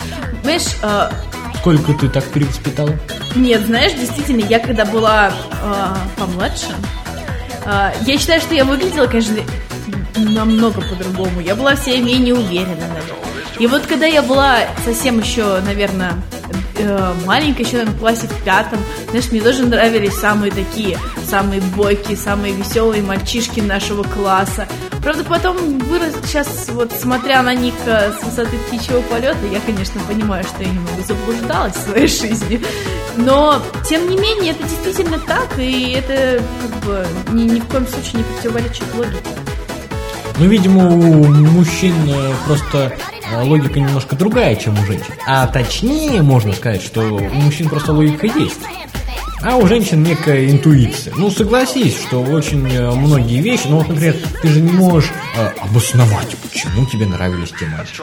Понимаешь, 0.42 0.68
а, 0.84 1.12
Сколько 1.60 1.94
ты 1.94 2.08
так 2.08 2.24
перевоспитала? 2.26 2.92
нет, 3.36 3.66
знаешь, 3.66 3.94
действительно, 3.94 4.46
я 4.46 4.60
когда 4.60 4.86
была 4.86 5.32
а, 5.64 5.98
помладше, 6.18 6.68
а, 7.66 7.94
я 8.06 8.18
считаю, 8.18 8.40
что 8.42 8.54
я 8.56 8.64
выглядела, 8.64 9.08
конечно, 9.08 9.38
намного 10.16 10.82
по-другому. 10.82 11.40
Я 11.42 11.56
была 11.56 11.76
вся 11.76 11.98
менее 11.98 12.36
уверена, 12.36 12.76
наверное. 12.76 13.16
И 13.58 13.68
вот 13.68 13.86
когда 13.88 14.06
я 14.06 14.22
была 14.22 14.60
совсем 14.86 15.20
еще, 15.20 15.60
наверное, 15.62 16.14
э, 16.80 17.14
маленькая, 17.26 17.64
еще 17.64 17.78
наверное, 17.78 17.96
в 17.96 18.00
классе 18.00 18.28
в 18.28 18.44
пятом, 18.44 18.80
знаешь, 19.10 19.32
мне 19.32 19.42
тоже 19.42 19.66
нравились 19.66 20.14
самые 20.14 20.52
такие, 20.52 20.98
самые 21.28 21.62
бойкие, 21.62 22.18
самые 22.18 22.54
веселые 22.54 23.04
мальчишки 23.04 23.60
нашего 23.60 24.04
класса. 24.04 24.68
Правда, 25.04 25.24
потом 25.24 25.80
вырос, 25.80 26.16
сейчас 26.26 26.70
вот 26.70 26.92
смотря 26.92 27.42
на 27.44 27.54
них 27.54 27.74
э, 27.86 28.12
с 28.12 28.24
высоты 28.24 28.58
птичьего 28.68 29.02
полета, 29.02 29.38
я, 29.52 29.60
конечно, 29.62 30.02
понимаю, 30.08 30.44
что 30.44 30.64
я 30.64 30.70
немного 30.70 31.02
заблуждалась 31.08 31.76
в 31.76 31.90
своей 31.90 32.08
жизни. 32.08 32.62
Но, 33.18 33.62
тем 33.88 34.10
не 34.10 34.18
менее, 34.18 34.52
это 34.52 34.64
действительно 34.64 35.20
так, 35.20 35.58
и 35.58 35.92
это 35.92 36.42
как 36.62 36.84
бы 36.86 37.08
ни, 37.32 37.44
ни 37.44 37.60
в 37.60 37.66
коем 37.68 37.88
случае 37.88 38.18
не 38.18 38.24
противоречит 38.24 38.84
логике. 38.96 39.20
Ну, 40.38 40.46
видимо, 40.48 40.88
у 40.88 41.26
мужчин 41.26 41.94
э, 42.08 42.34
просто 42.46 42.94
логика 43.44 43.80
немножко 43.80 44.16
другая, 44.16 44.56
чем 44.56 44.74
у 44.80 44.86
женщин. 44.86 45.14
А 45.28 45.48
точнее, 45.48 46.22
можно 46.22 46.54
сказать, 46.54 46.82
что 46.84 47.02
у 47.02 47.20
мужчин 47.36 47.70
просто 47.70 47.92
логика 47.94 48.28
есть. 48.28 48.58
А 49.42 49.56
у 49.56 49.66
женщин 49.68 50.04
некая 50.04 50.50
интуиция. 50.52 51.14
Ну, 51.16 51.32
согласись, 51.32 51.96
что 51.98 52.22
очень 52.22 52.68
э, 52.70 52.92
многие 52.92 53.40
вещи, 53.42 53.68
ну, 53.70 53.78
вот, 53.78 53.88
например, 53.88 54.16
ты 54.42 54.48
же 54.50 54.60
не 54.60 54.72
можешь 54.74 55.12
э, 55.38 55.48
обосновать, 55.62 56.36
почему 56.52 56.86
тебе 56.86 57.06
нравились 57.06 57.54
те 57.58 57.66
мальчики. 57.68 58.02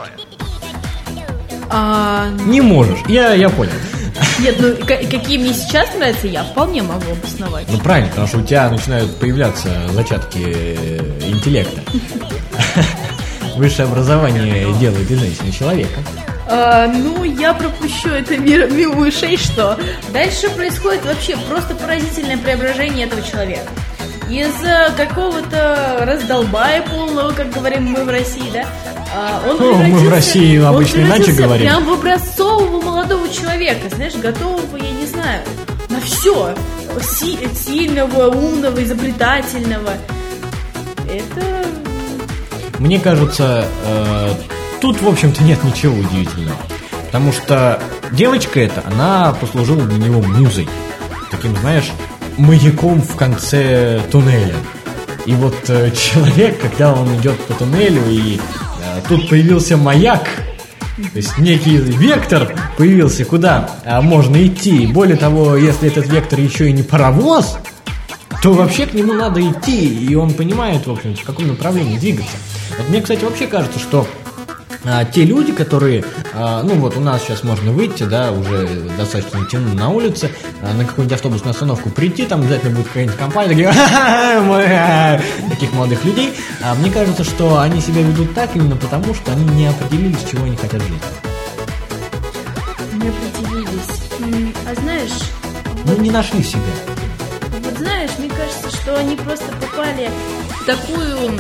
А, 1.69 2.29
Не 2.47 2.61
можешь. 2.61 3.01
Я, 3.09 3.35
я 3.35 3.51
понял. 3.51 3.73
нет, 4.39 4.57
ну 4.61 4.77
ка- 4.87 5.05
какие 5.11 5.37
мне 5.37 5.53
сейчас 5.53 5.93
нравятся, 5.95 6.27
я 6.29 6.43
вполне 6.45 6.83
могу 6.83 7.11
обосновать. 7.11 7.67
Ну, 7.71 7.79
правильно, 7.81 8.09
потому 8.09 8.29
что 8.29 8.39
у 8.39 8.43
тебя 8.43 8.71
начинают 8.71 9.15
появляться 9.17 9.69
зачатки 9.93 10.39
э, 10.43 11.21
интеллекта. 11.29 11.83
Высшее 13.57 13.89
образование 13.89 14.73
делает 14.79 15.11
из 15.11 15.19
женщины 15.19 15.51
человека. 15.51 16.01
А, 16.49 16.87
ну, 16.87 17.25
я 17.25 17.55
пропущу 17.55 18.11
это 18.11 18.37
мир, 18.37 18.71
мимо 18.71 19.07
ушей, 19.09 19.37
что 19.37 19.79
дальше 20.13 20.49
происходит 20.51 21.05
вообще 21.05 21.37
просто 21.49 21.75
поразительное 21.75 22.37
преображение 22.37 23.07
этого 23.07 23.23
человека. 23.23 23.69
Из 24.31 24.53
э, 24.63 24.91
какого-то 24.97 25.99
раздолбая 26.01 26.83
полного, 26.83 27.33
как 27.33 27.51
говорим 27.51 27.85
мы 27.85 28.05
в 28.05 28.09
России, 28.09 28.51
да, 28.53 28.65
а, 29.15 29.43
он 29.49 29.57
Ну, 29.59 29.75
мы 29.75 29.99
в 30.01 30.09
России 30.09 30.63
обычно 30.63 31.01
иначе 31.01 31.33
говорим. 31.33 31.67
Прям 31.67 31.85
в 31.85 31.93
образцового 31.93 32.81
молодого 32.81 33.29
человека, 33.29 33.89
знаешь, 33.95 34.15
готового, 34.15 34.77
я 34.77 34.91
не 34.91 35.07
знаю, 35.07 35.43
на 35.89 36.01
все. 36.01 36.55
сильного, 37.55 38.29
умного, 38.29 38.83
изобретательного. 38.83 39.93
Это 41.09 41.67
Мне 42.79 42.99
кажется, 42.99 43.67
э, 43.85 44.35
тут, 44.81 45.01
в 45.01 45.09
общем-то, 45.09 45.43
нет 45.43 45.63
ничего 45.65 45.97
удивительного. 45.97 46.59
Потому 47.07 47.33
что 47.33 47.81
девочка 48.13 48.61
эта, 48.61 48.83
она 48.87 49.35
послужила 49.41 49.83
для 49.83 49.99
него 50.09 50.21
музой. 50.21 50.69
Таким, 51.31 51.57
знаешь, 51.57 51.91
маяком 52.37 53.01
в 53.01 53.17
конце 53.17 54.01
туннеля. 54.11 54.57
И 55.25 55.33
вот 55.35 55.57
э, 55.69 55.91
человек, 55.97 56.61
когда 56.61 56.93
он 56.93 57.15
идет 57.17 57.39
по 57.41 57.55
туннелю, 57.55 58.03
и 58.09 58.37
э, 58.37 59.01
тут 59.09 59.29
появился 59.29 59.77
маяк, 59.77 60.29
то 60.97 61.17
есть 61.17 61.37
некий 61.39 61.77
вектор 61.77 62.55
появился, 62.79 63.27
куда 63.27 63.69
а, 63.85 64.01
можно 64.01 64.45
идти. 64.47 64.87
Более 64.87 65.19
того, 65.19 65.55
если 65.57 65.89
этот 65.89 66.07
вектор 66.07 66.41
еще 66.41 66.71
и 66.71 66.73
не 66.73 66.83
паровоз, 66.83 67.59
то 68.43 68.55
вообще 68.55 68.87
к 68.87 68.95
нему 68.95 69.13
надо 69.13 69.43
идти, 69.43 69.87
и 69.87 70.15
он 70.15 70.33
понимает, 70.33 70.87
в 70.87 70.91
общем, 70.91 71.15
в 71.15 71.23
каком 71.23 71.49
направлении 71.49 71.99
двигаться. 71.99 72.37
Вот 72.79 72.89
мне, 72.89 73.01
кстати, 73.01 73.25
вообще 73.25 73.47
кажется, 73.47 73.79
что 73.79 74.07
а, 74.89 75.05
те 75.05 75.25
люди, 75.25 75.53
которые, 75.53 76.05
а, 76.33 76.63
ну 76.63 76.75
вот 76.75 76.97
у 76.97 77.01
нас 77.01 77.23
сейчас 77.23 77.43
можно 77.43 77.73
выйти, 77.73 78.05
да, 78.05 78.31
уже 78.31 78.69
достаточно 78.97 79.45
темно 79.47 79.75
на 79.75 79.89
улице, 79.89 80.31
а, 80.63 80.73
на 80.75 80.85
какую-нибудь 80.85 81.17
автобусную 81.17 81.51
остановку 81.51 81.91
прийти, 81.91 82.25
там 82.25 82.43
обязательно 82.43 82.77
будет 82.77 82.87
какая-нибудь 82.89 83.17
компания, 83.17 83.49
такие, 83.49 83.67
«Ха-ха-ха, 83.73 84.41
мы, 84.43 84.63
а», 84.65 85.21
таких 85.51 85.73
молодых 85.73 86.05
людей. 86.05 86.33
А 86.63 86.75
мне 86.77 86.91
кажется, 86.91 87.25
что 87.25 87.59
они 87.59 87.81
себя 87.81 88.03
ведут 88.03 88.33
так 88.35 88.55
именно 88.55 88.77
потому, 88.77 89.13
что 89.13 89.33
они 89.33 89.45
не 89.57 89.67
определились, 89.67 90.25
чего 90.31 90.45
они 90.45 90.57
хотят 90.57 90.81
жизни. 90.83 90.99
не 92.93 93.09
определились. 93.09 94.57
А 94.71 94.81
знаешь, 94.81 95.33
Ну, 95.85 95.97
не 96.03 96.11
нашли 96.11 96.43
себя. 96.43 96.61
Вот 97.65 97.79
знаешь, 97.79 98.11
мне 98.19 98.29
кажется, 98.29 98.71
что 98.71 98.97
они 98.97 99.17
просто 99.17 99.47
попали 99.61 100.11
в 100.61 100.65
такую 100.65 101.39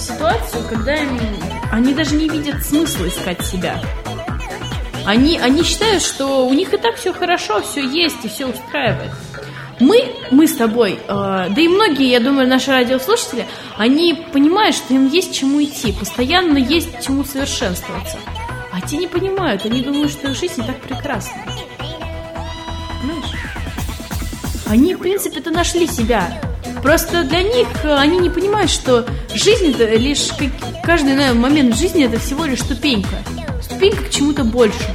ситуацию, 0.00 0.64
когда 0.68 0.94
им- 0.94 1.20
они 1.70 1.94
даже 1.94 2.14
не 2.14 2.28
видят 2.28 2.64
смысла 2.64 3.08
искать 3.08 3.44
себя. 3.44 3.80
Они, 5.06 5.38
они 5.38 5.62
считают, 5.62 6.02
что 6.02 6.46
у 6.46 6.52
них 6.52 6.72
и 6.74 6.76
так 6.76 6.96
все 6.96 7.12
хорошо, 7.12 7.62
все 7.62 7.86
есть 7.86 8.24
и 8.24 8.28
все 8.28 8.46
устраивает. 8.46 9.12
Мы, 9.78 10.14
мы 10.30 10.46
с 10.46 10.54
тобой, 10.56 10.92
э, 10.92 11.06
да 11.08 11.60
и 11.60 11.68
многие, 11.68 12.10
я 12.10 12.20
думаю, 12.20 12.46
наши 12.46 12.70
радиослушатели, 12.70 13.46
они 13.78 14.12
понимают, 14.30 14.76
что 14.76 14.92
им 14.92 15.08
есть 15.08 15.34
чему 15.34 15.62
идти, 15.62 15.92
постоянно 15.92 16.58
есть 16.58 17.02
чему 17.04 17.24
совершенствоваться. 17.24 18.18
А 18.72 18.80
те 18.82 18.98
не 18.98 19.06
понимают, 19.06 19.64
они 19.64 19.82
думают, 19.82 20.12
что 20.12 20.28
их 20.28 20.38
жизнь 20.38 20.64
так 20.66 20.80
прекрасна. 20.82 21.42
Понимаешь? 23.00 23.32
Они, 24.66 24.94
в 24.94 24.98
принципе-то, 24.98 25.50
нашли 25.50 25.86
себя. 25.86 26.40
Просто 26.82 27.24
для 27.24 27.42
них 27.42 27.68
э, 27.84 27.94
они 27.94 28.18
не 28.18 28.30
понимают, 28.30 28.70
что 28.70 29.06
жизнь 29.34 29.72
это 29.72 29.84
лишь 29.96 30.30
каждый 30.82 31.14
наверное, 31.14 31.34
момент 31.34 31.76
жизни 31.76 32.04
это 32.04 32.18
всего 32.18 32.44
лишь 32.44 32.60
ступенька. 32.60 33.16
Ступенька 33.62 34.04
к 34.04 34.10
чему-то 34.10 34.44
большему. 34.44 34.94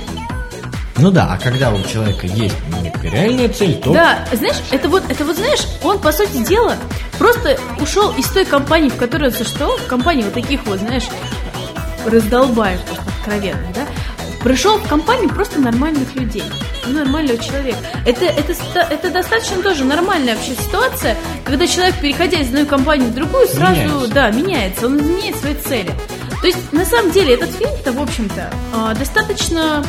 Ну 0.97 1.11
да, 1.11 1.27
а 1.33 1.37
когда 1.37 1.71
у 1.71 1.83
человека 1.83 2.25
есть 2.25 2.55
реальная 3.03 3.49
цель, 3.49 3.75
то 3.75 3.93
Да, 3.93 4.25
знаешь, 4.31 4.55
это 4.71 4.87
вот, 4.87 5.03
это 5.09 5.25
вот, 5.25 5.35
знаешь, 5.35 5.61
он, 5.83 5.99
по 5.99 6.11
сути 6.11 6.43
дела, 6.43 6.75
просто 7.19 7.57
ушел 7.81 8.11
из 8.11 8.27
той 8.29 8.45
компании, 8.45 8.89
в 8.89 8.95
которой 8.95 9.29
он 9.29 9.33
существовал, 9.33 9.77
в 9.77 9.87
компании 9.87 10.23
вот 10.23 10.33
таких 10.33 10.65
вот, 10.65 10.79
знаешь, 10.79 11.03
раздолбаев 12.05 12.79
просто 12.81 13.03
откровенных, 13.19 13.73
да, 13.73 13.85
пришел 14.43 14.77
в 14.77 14.87
компанию 14.87 15.29
просто 15.29 15.59
нормальных 15.59 16.15
людей, 16.15 16.43
нормального 16.87 17.37
человека. 17.37 17.77
Это, 18.05 18.25
это, 18.25 18.53
это 18.89 19.09
достаточно 19.09 19.61
тоже 19.61 19.83
нормальная 19.85 20.35
вообще 20.35 20.55
ситуация, 20.55 21.17
когда 21.43 21.67
человек, 21.67 21.95
переходя 21.99 22.39
из 22.39 22.47
одной 22.47 22.65
компании 22.65 23.07
в 23.07 23.13
другую, 23.13 23.47
сразу, 23.47 23.75
Меняется. 23.81 24.07
да, 24.13 24.29
меняется, 24.31 24.85
он 24.87 24.97
меняет 24.97 25.35
свои 25.37 25.55
цели. 25.55 25.91
То 26.41 26.47
есть, 26.47 26.73
на 26.73 26.85
самом 26.85 27.11
деле, 27.11 27.33
этот 27.33 27.49
фильм-то, 27.51 27.91
в 27.93 28.01
общем-то, 28.01 28.53
а, 28.73 28.93
достаточно, 28.93 29.83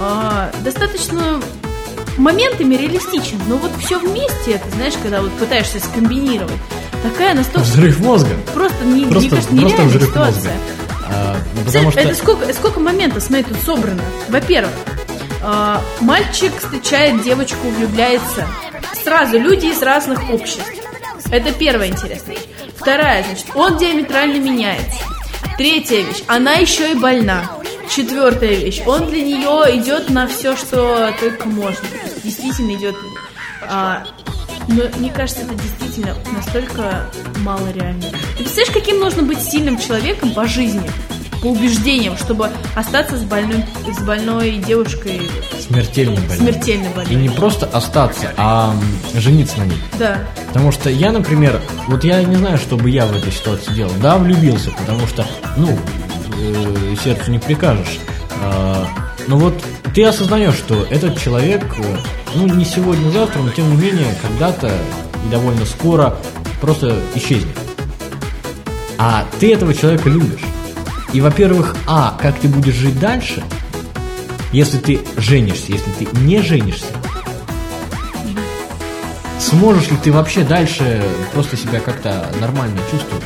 а, 0.00 0.50
достаточно 0.62 1.40
моментами 2.18 2.74
реалистичен, 2.74 3.40
но 3.48 3.56
вот 3.56 3.70
все 3.80 3.98
вместе, 3.98 4.52
это, 4.52 4.68
знаешь, 4.70 4.94
когда 5.02 5.20
вот 5.22 5.32
пытаешься 5.32 5.80
скомбинировать, 5.80 6.54
такая 7.02 7.34
настолько 7.34 7.60
Взрыв 7.60 7.98
мозга. 8.00 8.30
просто, 8.54 8.84
не, 8.84 9.04
Просто, 9.06 9.20
мне 9.20 9.30
кажется, 9.30 9.48
просто 9.50 9.54
нереальная 9.54 9.86
взрыв 9.88 10.08
ситуация. 10.10 10.34
мозга. 10.34 10.52
А, 11.06 11.36
ну, 11.54 11.64
потому 11.64 11.90
что... 11.90 12.00
Это 12.00 12.14
сколько, 12.14 12.52
сколько 12.54 12.80
моментов, 12.80 13.22
смотри, 13.22 13.44
тут 13.44 13.58
собрано. 13.64 14.02
Во-первых, 14.28 14.72
а, 15.46 15.82
мальчик 16.00 16.58
встречает 16.58 17.22
девочку, 17.22 17.68
влюбляется. 17.68 18.48
Сразу 19.02 19.38
люди 19.38 19.66
из 19.66 19.82
разных 19.82 20.30
обществ. 20.30 20.64
Это 21.30 21.52
первая 21.52 21.88
интересная 21.88 22.36
вещь. 22.36 22.46
Вторая, 22.76 23.22
значит, 23.24 23.46
он 23.54 23.76
диаметрально 23.76 24.38
меняется. 24.38 25.00
Третья 25.58 26.00
вещь, 26.00 26.22
она 26.26 26.54
еще 26.54 26.92
и 26.92 26.94
больна. 26.94 27.50
Четвертая 27.94 28.54
вещь, 28.54 28.80
он 28.86 29.06
для 29.08 29.20
нее 29.20 29.78
идет 29.78 30.08
на 30.08 30.26
все, 30.26 30.56
что 30.56 31.12
только 31.20 31.46
можно. 31.46 31.86
Действительно 32.22 32.74
идет. 32.74 32.96
а, 33.68 34.04
но 34.68 34.84
мне 34.96 35.12
кажется, 35.12 35.42
это 35.42 35.54
действительно 35.54 36.16
настолько 36.32 37.10
мало 37.40 37.70
реально. 37.72 38.04
Ты 38.38 38.44
представляешь, 38.44 38.72
каким 38.72 38.98
нужно 38.98 39.22
быть 39.22 39.40
сильным 39.40 39.78
человеком 39.78 40.32
по 40.32 40.46
жизни, 40.46 40.90
по 41.44 41.48
убеждениям, 41.48 42.16
чтобы 42.16 42.48
остаться 42.74 43.18
с 43.18 43.22
больной, 43.22 43.62
с 43.94 44.02
больной 44.02 44.52
девушкой 44.66 45.20
Смертельно 45.60 46.16
больной. 46.22 46.36
смертельно 46.38 46.86
И 46.86 46.96
больной? 46.96 47.14
не 47.16 47.28
просто 47.28 47.66
остаться, 47.66 48.32
а 48.38 48.74
жениться 49.14 49.58
на 49.58 49.64
ней. 49.64 49.76
Да. 49.98 50.20
Потому 50.48 50.72
что 50.72 50.88
я, 50.88 51.12
например, 51.12 51.60
вот 51.86 52.02
я 52.02 52.22
не 52.24 52.36
знаю, 52.36 52.56
что 52.56 52.78
бы 52.78 52.88
я 52.88 53.04
в 53.04 53.14
этой 53.14 53.30
ситуации 53.30 53.74
делал. 53.74 53.92
Да, 54.00 54.16
влюбился, 54.16 54.70
потому 54.70 55.06
что, 55.06 55.26
ну, 55.58 55.78
э, 56.38 56.94
сердцу 57.04 57.30
не 57.30 57.38
прикажешь. 57.38 57.98
А, 58.42 58.86
но 59.26 59.36
вот 59.36 59.62
ты 59.94 60.02
осознаешь, 60.04 60.54
что 60.54 60.86
этот 60.88 61.20
человек, 61.20 61.62
э, 61.76 61.96
ну, 62.36 62.46
не 62.46 62.64
сегодня-завтра, 62.64 63.40
но 63.42 63.50
тем 63.50 63.70
не 63.70 63.76
менее, 63.76 64.14
когда-то 64.22 64.72
и 65.26 65.30
довольно 65.30 65.66
скоро 65.66 66.16
просто 66.62 66.98
исчезнет. 67.14 67.58
А 68.96 69.26
ты 69.38 69.52
этого 69.52 69.74
человека 69.74 70.08
любишь. 70.08 70.40
И, 71.14 71.20
во-первых, 71.20 71.76
а, 71.86 72.18
как 72.20 72.36
ты 72.40 72.48
будешь 72.48 72.74
жить 72.74 72.98
дальше, 72.98 73.44
если 74.50 74.78
ты 74.78 75.00
женишься, 75.16 75.70
если 75.70 75.90
ты 75.92 76.08
не 76.18 76.42
женишься, 76.42 76.86
сможешь 79.38 79.88
ли 79.92 79.96
ты 79.96 80.10
вообще 80.10 80.42
дальше 80.42 81.04
просто 81.32 81.56
себя 81.56 81.78
как-то 81.78 82.28
нормально 82.40 82.80
чувствовать 82.90 83.22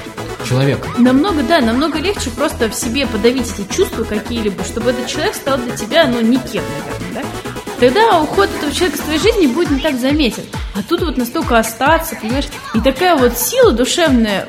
человеком? 0.47 1.03
Намного, 1.03 1.43
да, 1.43 1.63
намного 1.63 1.99
легче 1.99 2.29
просто 2.29 2.69
в 2.69 2.75
себе 2.75 3.07
подавить 3.07 3.51
эти 3.59 3.67
чувства 3.75 4.05
какие-либо, 4.05 4.63
чтобы 4.65 4.91
этот 4.91 5.07
человек 5.07 5.35
стал 5.35 5.57
для 5.57 5.75
тебя, 5.75 6.07
ну, 6.09 6.21
никем, 6.21 6.65
наверное, 6.85 7.15
да? 7.15 7.23
Тогда 7.81 8.21
уход 8.21 8.51
этого 8.55 8.71
человека 8.71 8.99
из 8.99 9.05
твоей 9.05 9.21
жизни 9.21 9.47
будет 9.47 9.71
не 9.71 9.81
так 9.81 9.99
заметен. 9.99 10.43
А 10.75 10.83
тут 10.87 11.01
вот 11.01 11.17
настолько 11.17 11.59
остаться, 11.59 12.17
понимаешь? 12.21 12.49
И 12.75 12.81
такая 12.81 13.17
вот 13.17 13.39
сила 13.39 13.73
душевная 13.73 14.47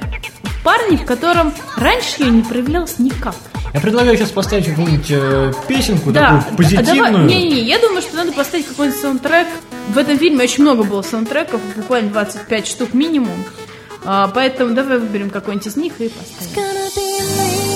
в 0.59 0.63
парне, 0.63 0.97
в 0.97 1.05
котором 1.05 1.53
раньше 1.77 2.23
ее 2.23 2.31
не 2.31 2.41
проявлялась 2.43 2.99
никак. 2.99 3.35
Я 3.73 3.79
предлагаю 3.81 4.17
сейчас 4.17 4.31
поставить 4.31 4.65
какую-нибудь 4.65 5.11
э, 5.11 5.53
песенку 5.67 6.11
Да, 6.11 6.39
такую 6.39 6.57
позитивную. 6.57 7.25
Не-не-не, 7.25 7.61
я 7.61 7.79
думаю, 7.79 8.01
что 8.01 8.15
надо 8.15 8.31
поставить 8.31 8.67
какой-нибудь 8.67 8.99
саундтрек. 8.99 9.47
В 9.89 9.97
этом 9.97 10.17
фильме 10.17 10.43
очень 10.43 10.63
много 10.63 10.83
было 10.83 11.01
саундтреков, 11.01 11.61
буквально 11.75 12.09
25 12.11 12.67
штук 12.67 12.93
минимум. 12.93 13.45
А, 14.03 14.27
поэтому 14.33 14.73
давай 14.73 14.97
выберем 14.99 15.29
какой-нибудь 15.29 15.67
из 15.67 15.75
них 15.75 15.93
и 15.99 16.09
поставим. 16.09 17.68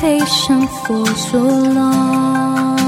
Patient 0.00 0.70
for 0.86 1.06
so 1.30 1.42
long. 1.78 2.78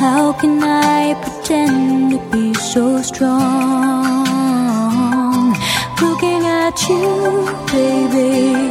How 0.00 0.32
can 0.40 0.62
I 0.62 1.14
pretend 1.22 2.12
to 2.12 2.18
be 2.30 2.54
so 2.54 3.02
strong? 3.02 4.22
Looking 6.00 6.42
at 6.46 6.76
you, 6.88 7.04
baby, 7.74 8.61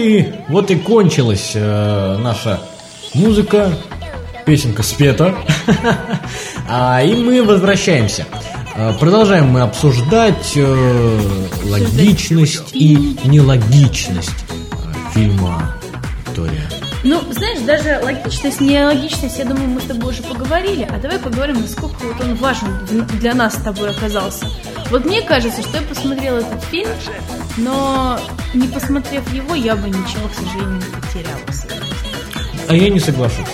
и 0.00 0.32
вот 0.48 0.70
и 0.70 0.76
кончилась 0.76 1.52
э, 1.54 2.16
наша 2.18 2.60
музыка, 3.14 3.72
песенка 4.46 4.82
спета, 4.82 5.34
а, 6.68 7.02
и 7.02 7.14
мы 7.14 7.42
возвращаемся. 7.42 8.26
А, 8.74 8.92
Продолжаем 8.94 9.48
мы 9.48 9.60
обсуждать 9.60 10.52
э, 10.56 11.20
логичность 11.64 12.70
и 12.72 13.18
нелогичность 13.24 14.30
э, 14.50 15.14
фильма 15.14 15.74
Виктория. 16.26 16.68
Ну, 17.02 17.20
знаешь, 17.32 17.60
даже 17.60 18.00
логичность, 18.02 18.60
нелогичность, 18.60 19.38
я 19.38 19.44
думаю, 19.44 19.68
мы 19.68 19.80
с 19.80 19.84
тобой 19.84 20.12
уже 20.12 20.22
поговорили, 20.22 20.86
а 20.90 20.98
давай 20.98 21.18
поговорим, 21.18 21.60
насколько 21.62 21.96
вот 22.02 22.20
он 22.20 22.34
важен 22.34 22.68
для 23.18 23.34
нас 23.34 23.54
с 23.54 23.62
тобой 23.62 23.90
оказался. 23.90 24.46
Вот 24.90 25.06
мне 25.06 25.22
кажется, 25.22 25.62
что 25.62 25.78
я 25.78 25.82
посмотрела 25.82 26.38
этот 26.38 26.62
фильм, 26.64 26.90
но 27.56 28.18
не 28.54 28.68
посмотрев 28.68 29.32
его, 29.32 29.54
я 29.54 29.76
бы 29.76 29.88
ничего, 29.88 30.28
к 30.28 30.34
сожалению, 30.34 30.76
не 30.76 31.00
потеряла. 31.00 31.40
А 32.68 32.74
я 32.74 32.88
не 32.88 33.00
соглашусь. 33.00 33.46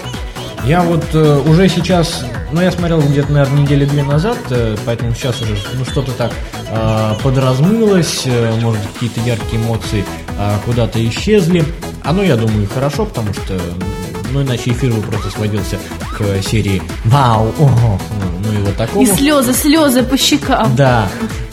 Я 0.65 0.83
вот 0.83 1.05
э, 1.15 1.43
уже 1.47 1.69
сейчас, 1.69 2.25
ну 2.51 2.61
я 2.61 2.73
смотрел 2.73 3.01
где-то, 3.01 3.33
наверное, 3.33 3.61
недели 3.61 3.85
две 3.85 4.03
назад, 4.03 4.37
э, 4.51 4.77
поэтому 4.85 5.15
сейчас 5.15 5.41
уже 5.41 5.57
ну 5.75 5.85
что-то 5.85 6.11
так 6.13 6.33
э, 6.69 7.15
подразмылось, 7.23 8.23
э, 8.27 8.59
может 8.61 8.81
какие-то 8.95 9.21
яркие 9.21 9.63
эмоции 9.63 10.05
э, 10.37 10.57
куда-то 10.65 11.05
исчезли. 11.09 11.65
А 12.03 12.13
ну 12.13 12.23
я 12.23 12.37
думаю 12.37 12.69
хорошо, 12.69 13.07
потому 13.07 13.33
что 13.33 13.61
ну 14.33 14.43
иначе 14.43 14.71
эфир 14.71 14.93
бы 14.93 15.03
просто 15.03 15.31
сводился 15.31 15.79
к 16.19 16.43
серии 16.43 16.83
«Вау, 17.05 17.55
ого», 17.59 18.01
ну, 18.21 18.41
ну 18.45 18.53
и 18.53 18.63
вот 18.63 18.77
такому. 18.77 19.03
И 19.03 19.07
слезы, 19.07 19.53
слезы 19.53 20.03
по 20.03 20.17
щекам. 20.17 20.75
Да. 20.75 21.09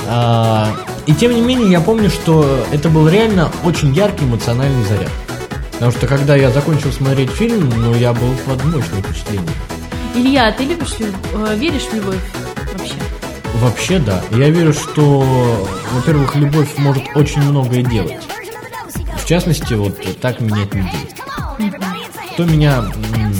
А, 0.08 0.69
и 1.05 1.13
тем 1.13 1.33
не 1.33 1.41
менее, 1.41 1.71
я 1.71 1.81
помню, 1.81 2.09
что 2.09 2.65
это 2.71 2.89
был 2.89 3.07
реально 3.07 3.51
очень 3.63 3.93
яркий 3.93 4.25
эмоциональный 4.25 4.83
заряд. 4.85 5.11
Потому 5.73 5.91
что 5.91 6.07
когда 6.07 6.35
я 6.35 6.49
закончил 6.51 6.91
смотреть 6.91 7.31
фильм, 7.31 7.69
ну, 7.75 7.93
я 7.95 8.13
был 8.13 8.33
под 8.45 8.63
мощным 8.65 9.03
впечатлением. 9.03 9.49
Илья, 10.15 10.51
ты 10.51 10.63
любишь, 10.63 10.95
люб- 10.99 11.15
э, 11.33 11.55
веришь 11.57 11.83
в 11.91 11.93
любовь 11.95 12.15
вообще? 12.73 12.93
Вообще, 13.55 13.99
да. 13.99 14.21
Я 14.31 14.49
верю, 14.49 14.73
что, 14.73 15.25
во-первых, 15.93 16.35
любовь 16.35 16.69
может 16.77 17.03
очень 17.15 17.41
многое 17.41 17.81
делать. 17.83 18.17
В 19.17 19.25
частности, 19.25 19.73
вот 19.73 19.97
так 20.21 20.39
менять 20.41 20.73
людей. 20.73 21.09
Что 22.33 22.45
меня 22.45 22.83
м, 23.15 23.33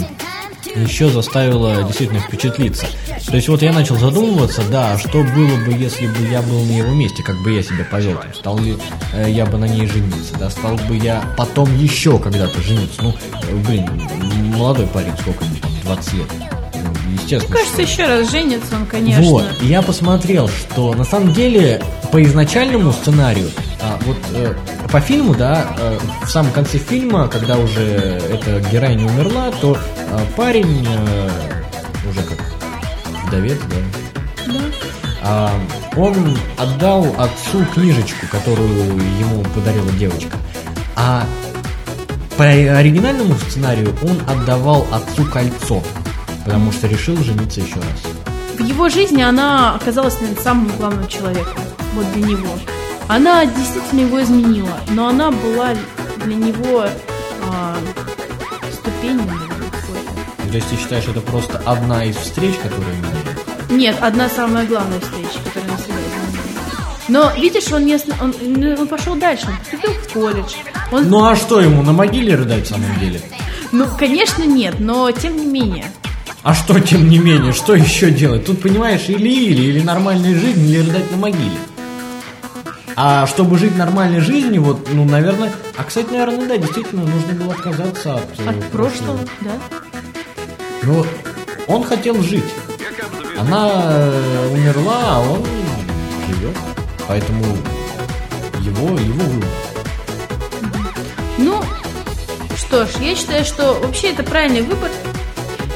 еще 0.84 1.08
заставило 1.08 1.82
действительно 1.84 2.20
впечатлиться. 2.20 2.86
То 3.26 3.36
есть 3.36 3.48
вот 3.48 3.62
я 3.62 3.72
начал 3.72 3.96
задумываться, 3.96 4.62
да, 4.70 4.92
а 4.92 4.98
что 4.98 5.22
было 5.24 5.56
бы, 5.64 5.72
если 5.72 6.06
бы 6.06 6.28
я 6.30 6.40
был 6.42 6.60
на 6.64 6.70
его 6.72 6.90
месте, 6.92 7.22
как 7.22 7.36
бы 7.42 7.52
я 7.52 7.62
себя 7.62 7.84
повел, 7.90 8.18
там, 8.18 8.32
стал 8.34 8.58
ли 8.58 8.76
э, 9.12 9.30
я 9.30 9.44
бы 9.46 9.58
на 9.58 9.64
ней 9.64 9.86
жениться, 9.86 10.34
да, 10.38 10.50
стал 10.50 10.76
бы 10.88 10.96
я 10.96 11.24
потом 11.36 11.74
еще 11.78 12.18
когда-то 12.18 12.60
жениться. 12.60 13.02
Ну, 13.02 13.14
э, 13.48 13.54
блин, 13.66 13.88
молодой 14.56 14.86
парень, 14.86 15.12
сколько 15.20 15.44
ему 15.44 15.56
там, 15.56 15.70
20 15.84 16.12
лет. 16.14 16.26
Ну, 16.74 17.12
естественно, 17.14 17.56
Кажется, 17.56 17.72
что- 17.74 17.82
еще 17.82 18.06
раз 18.06 18.30
женится 18.30 18.76
он, 18.76 18.86
конечно. 18.86 19.22
вот, 19.24 19.44
я 19.62 19.82
посмотрел, 19.82 20.48
что 20.48 20.92
на 20.94 21.04
самом 21.04 21.32
деле 21.32 21.82
по 22.12 22.22
изначальному 22.22 22.92
сценарию, 22.92 23.50
а, 23.80 23.98
вот 24.04 24.18
э, 24.34 24.54
по 24.92 25.00
фильму, 25.00 25.34
да, 25.34 25.66
э, 25.78 25.98
в 26.24 26.28
самом 26.28 26.52
конце 26.52 26.78
фильма, 26.78 27.26
когда 27.28 27.58
уже 27.58 27.80
эта 27.80 28.60
героиня 28.70 29.06
умерла, 29.06 29.50
то 29.60 29.76
э, 30.10 30.18
парень 30.36 30.86
э, 30.88 31.30
уже 32.08 32.22
как 32.22 32.38
вдовец, 33.34 33.58
да, 33.68 33.76
а, 35.22 35.50
он 35.96 36.36
отдал 36.58 37.06
отцу 37.18 37.64
книжечку, 37.74 38.26
которую 38.30 38.68
ему 39.18 39.42
подарила 39.54 39.90
девочка. 39.92 40.36
А 40.96 41.26
по 42.36 42.44
оригинальному 42.44 43.34
сценарию 43.36 43.94
он 44.02 44.20
отдавал 44.28 44.86
отцу 44.92 45.24
кольцо, 45.24 45.82
потому 46.44 46.72
что 46.72 46.86
решил 46.88 47.16
жениться 47.24 47.60
еще 47.60 47.76
раз. 47.76 48.58
В 48.58 48.60
его 48.60 48.88
жизни 48.88 49.22
она 49.22 49.74
оказалась, 49.74 50.20
наверное, 50.20 50.42
самым 50.42 50.68
главным 50.76 51.08
человеком. 51.08 51.62
Вот 51.94 52.12
для 52.12 52.26
него. 52.26 52.50
Она 53.08 53.46
действительно 53.46 54.00
его 54.00 54.22
изменила, 54.22 54.78
но 54.90 55.08
она 55.08 55.30
была 55.30 55.74
для 56.24 56.34
него 56.34 56.84
а, 57.50 57.76
ступенью. 58.72 59.28
То 60.50 60.58
есть 60.58 60.68
ты 60.68 60.76
считаешь, 60.76 61.04
это 61.08 61.20
просто 61.20 61.60
одна 61.64 62.04
из 62.04 62.16
встреч, 62.16 62.54
которые? 62.62 62.94
Нет, 63.70 63.96
одна 64.00 64.28
самая 64.28 64.66
главная 64.66 65.00
встреча, 65.00 65.38
которая 65.44 65.72
на 65.72 65.78
себя 65.78 65.94
изменила. 65.94 66.44
Но 67.08 67.32
видишь, 67.40 67.70
он, 67.72 67.84
не, 67.86 67.96
он, 68.20 68.34
ну, 68.40 68.74
он 68.80 68.88
пошел 68.88 69.14
дальше, 69.14 69.46
он 69.48 69.56
поступил 69.58 69.90
в 69.92 70.12
колледж. 70.12 70.52
Он, 70.92 71.08
Ну 71.08 71.24
а 71.24 71.36
что 71.36 71.60
ему, 71.60 71.82
на 71.82 71.92
могиле 71.92 72.34
рыдать 72.34 72.66
в 72.66 72.68
самом 72.68 72.98
деле? 73.00 73.20
ну, 73.72 73.86
конечно, 73.98 74.44
нет, 74.44 74.76
но 74.78 75.10
тем 75.10 75.36
не 75.36 75.46
менее. 75.46 75.86
А 76.42 76.54
что, 76.54 76.78
тем 76.78 77.08
не 77.08 77.18
менее, 77.18 77.52
что 77.52 77.74
еще 77.74 78.10
делать? 78.10 78.44
Тут, 78.46 78.60
понимаешь, 78.60 79.08
или-или, 79.08 79.62
или 79.62 79.80
нормальная 79.82 80.34
жизнь, 80.38 80.68
или 80.68 80.78
рыдать 80.86 81.10
на 81.10 81.16
могиле. 81.16 81.56
А 82.96 83.26
чтобы 83.26 83.58
жить 83.58 83.76
нормальной 83.76 84.20
жизнью, 84.20 84.62
вот, 84.62 84.88
ну, 84.92 85.04
наверное... 85.04 85.52
А, 85.76 85.82
кстати, 85.84 86.10
наверное, 86.12 86.46
да, 86.46 86.56
действительно, 86.58 87.02
нужно 87.02 87.32
было 87.32 87.52
отказаться 87.54 88.14
от... 88.16 88.38
э, 88.38 88.48
От 88.50 88.64
прошлого, 88.66 89.18
да? 89.40 89.52
Ну, 90.82 91.04
он 91.66 91.82
хотел 91.82 92.22
жить. 92.22 92.44
Она 93.38 93.68
э, 93.84 94.50
умерла, 94.52 95.00
а 95.16 95.20
он 95.20 95.44
живет. 96.28 96.56
Поэтому 97.08 97.44
его, 98.60 98.98
его 98.98 99.24
выбор. 99.24 99.48
Ну, 101.38 101.62
что 102.56 102.86
ж, 102.86 102.90
я 103.00 103.14
считаю, 103.14 103.44
что 103.44 103.74
вообще 103.74 104.12
это 104.12 104.22
правильный 104.22 104.62
выбор. 104.62 104.90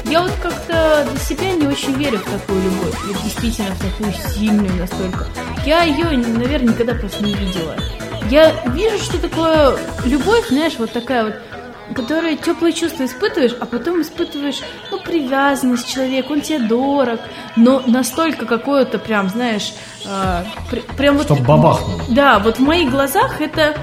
Я 0.05 0.23
вот 0.23 0.31
как-то 0.41 1.07
для 1.09 1.19
себя 1.19 1.51
не 1.51 1.67
очень 1.67 1.93
верю 1.93 2.17
в 2.19 2.23
такую 2.23 2.63
любовь. 2.63 2.95
Вот 3.05 3.23
действительно 3.23 3.69
в 3.75 3.79
такую 3.79 4.13
сильную 4.33 4.73
настолько. 4.75 5.27
Я 5.65 5.83
ее, 5.83 6.17
наверное, 6.17 6.73
никогда 6.73 6.95
просто 6.95 7.23
не 7.23 7.35
видела. 7.35 7.75
Я 8.29 8.63
вижу, 8.67 8.97
что 9.03 9.19
такое 9.19 9.77
любовь, 10.05 10.47
знаешь, 10.49 10.75
вот 10.79 10.91
такая 10.91 11.25
вот 11.25 11.35
которая 11.93 12.35
теплые 12.35 12.73
чувства 12.73 13.05
испытываешь, 13.05 13.55
а 13.59 13.65
потом 13.65 14.01
испытываешь, 14.01 14.61
ну, 14.91 14.99
привязанность 14.99 15.85
к 15.85 15.89
человеку, 15.89 16.33
он 16.33 16.41
тебе 16.41 16.59
дорог, 16.59 17.19
но 17.55 17.81
настолько 17.85 18.45
какое-то 18.45 18.99
прям, 18.99 19.29
знаешь, 19.29 19.73
э, 20.05 20.43
пр- 20.69 20.83
прям 20.97 21.17
вот... 21.17 21.25
Чтоб 21.25 21.39
бабахнуло. 21.41 22.01
Да, 22.09 22.39
вот 22.39 22.57
в 22.57 22.61
моих 22.61 22.91
глазах 22.91 23.41
это 23.41 23.75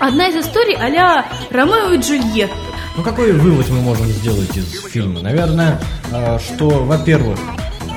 одна 0.00 0.28
из 0.28 0.46
историй 0.46 0.76
а-ля 0.76 1.26
Ромео 1.50 1.92
и 1.92 1.98
Джульетта. 1.98 2.54
Ну 2.96 3.02
какой 3.02 3.32
вывод 3.32 3.68
мы 3.70 3.80
можем 3.80 4.06
сделать 4.06 4.56
из 4.56 4.82
фильма? 4.84 5.20
Наверное, 5.20 5.80
э, 6.12 6.38
что, 6.38 6.68
во-первых, 6.68 7.38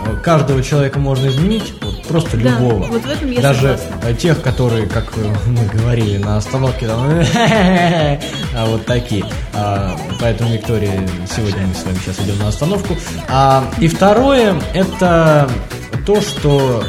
э, 0.06 0.16
каждого 0.24 0.64
человека 0.64 1.00
можно 1.00 1.28
изменить, 1.28 1.74
вот 1.82 1.87
просто 2.08 2.38
Да, 2.38 2.50
любого. 2.50 2.84
вот 2.88 3.02
в 3.04 3.10
этом 3.10 3.32
я 3.32 3.42
Даже 3.42 3.78
согласна. 3.78 4.08
э, 4.10 4.14
тех, 4.16 4.42
которые, 4.42 4.88
как 4.88 5.14
мы 5.46 5.66
говорили 5.66 6.18
на 6.18 6.38
остановке, 6.38 6.88
там, 6.88 7.10
а 8.56 8.66
вот 8.66 8.86
такие. 8.86 9.26
А, 9.54 9.96
Поэтому, 10.20 10.52
Виктория, 10.54 11.08
сегодня 11.36 11.68
мы 11.68 11.74
с 11.74 11.84
вами 11.84 11.98
сейчас 12.04 12.20
идем 12.26 12.38
на 12.40 12.48
остановку. 12.48 12.96
А, 13.30 13.64
И 13.80 13.88
второе, 13.88 14.56
это 14.74 15.50
то, 16.06 16.22
что 16.22 16.84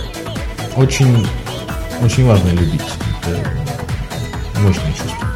очень, 0.76 1.26
очень 2.02 2.26
важно 2.26 2.48
любить. 2.50 2.80
Это 3.26 3.38
мощное 4.60 4.92
чувство. 4.92 5.28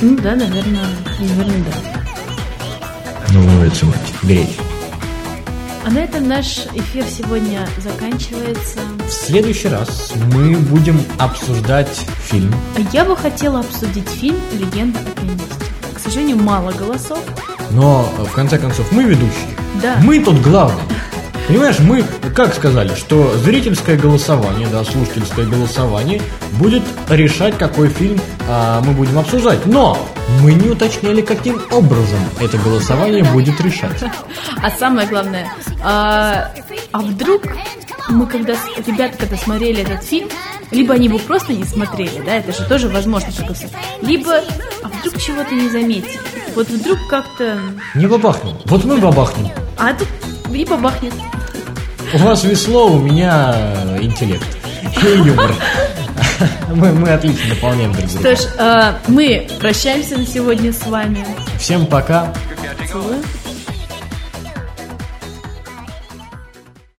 Ну 0.00 0.16
да, 0.18 0.34
наверное, 0.36 0.84
наверное, 1.18 1.64
да. 1.64 2.02
Ну, 3.32 3.42
называется 3.42 3.86
мать. 3.86 3.96
Греть. 4.22 4.56
А 5.86 5.90
на 5.90 5.98
этом 5.98 6.26
наш 6.26 6.66
эфир 6.74 7.04
сегодня 7.04 7.64
заканчивается. 7.78 8.80
В 9.06 9.12
следующий 9.12 9.68
раз 9.68 10.14
мы 10.32 10.56
будем 10.56 11.00
обсуждать 11.16 12.04
фильм. 12.24 12.52
Я 12.92 13.04
бы 13.04 13.16
хотела 13.16 13.60
обсудить 13.60 14.08
фильм 14.08 14.40
«Легенда 14.54 14.98
о 14.98 15.20
пианисте». 15.20 15.46
К 15.94 16.00
сожалению, 16.00 16.38
мало 16.38 16.72
голосов. 16.72 17.20
Но, 17.70 18.12
э, 18.18 18.24
в 18.24 18.32
конце 18.32 18.58
концов, 18.58 18.90
мы 18.90 19.04
ведущие. 19.04 19.56
Да. 19.80 19.98
Мы 20.02 20.18
тут 20.18 20.40
главные. 20.42 20.82
Понимаешь, 21.48 21.78
мы, 21.78 22.04
как 22.34 22.54
сказали, 22.54 22.92
что 22.96 23.36
зрительское 23.36 23.96
голосование, 23.96 24.66
да, 24.66 24.82
слушательское 24.82 25.46
голосование 25.46 26.20
будет 26.58 26.82
решать, 27.08 27.56
какой 27.56 27.88
фильм 27.88 28.20
а, 28.48 28.80
мы 28.80 28.92
будем 28.92 29.16
обсуждать. 29.16 29.64
Но 29.64 29.96
мы 30.42 30.54
не 30.54 30.70
уточняли, 30.70 31.20
каким 31.20 31.60
образом 31.70 32.18
это 32.40 32.58
голосование 32.58 33.22
будет 33.24 33.60
решать. 33.60 34.02
А 34.60 34.70
самое 34.70 35.06
главное, 35.06 35.52
а, 35.84 36.50
а 36.90 36.98
вдруг 36.98 37.42
мы 38.08 38.26
когда, 38.26 38.54
ребята, 38.84 39.16
когда 39.16 39.36
смотрели 39.36 39.82
этот 39.82 40.02
фильм, 40.02 40.28
либо 40.72 40.94
они 40.94 41.06
его 41.06 41.18
просто 41.18 41.52
не 41.52 41.64
смотрели, 41.64 42.22
да, 42.24 42.38
это 42.38 42.52
же 42.52 42.68
тоже 42.68 42.88
возможно 42.88 43.28
либо, 44.02 44.42
а 44.82 44.88
вдруг 44.88 45.22
чего-то 45.22 45.54
не 45.54 45.68
заметили. 45.68 46.18
Вот 46.56 46.68
вдруг 46.70 46.98
как-то, 47.06 47.60
Не 47.94 48.06
бабахнем. 48.06 48.56
Вот 48.64 48.82
мы 48.84 48.96
бабахнем. 48.96 49.52
а 49.78 49.92
тут 49.92 50.08
либо 50.50 50.78
бахнет. 50.78 51.12
У 52.14 52.18
вас 52.18 52.44
весло, 52.44 52.86
у 52.92 52.98
меня 52.98 53.54
интеллект 54.00 54.46
и 55.02 55.18
юмор. 55.18 55.52
Мы, 56.74 56.92
мы 56.92 57.10
отлично 57.10 57.54
дополняем 57.54 57.92
друг 57.92 58.06
друга. 58.06 58.34
Что 58.34 58.42
ж, 58.42 58.48
э, 58.58 58.92
мы 59.08 59.48
прощаемся 59.60 60.16
на 60.16 60.26
сегодня 60.26 60.72
с 60.72 60.86
вами. 60.86 61.26
Всем 61.58 61.86
пока. 61.86 62.32
Целую. 62.90 63.22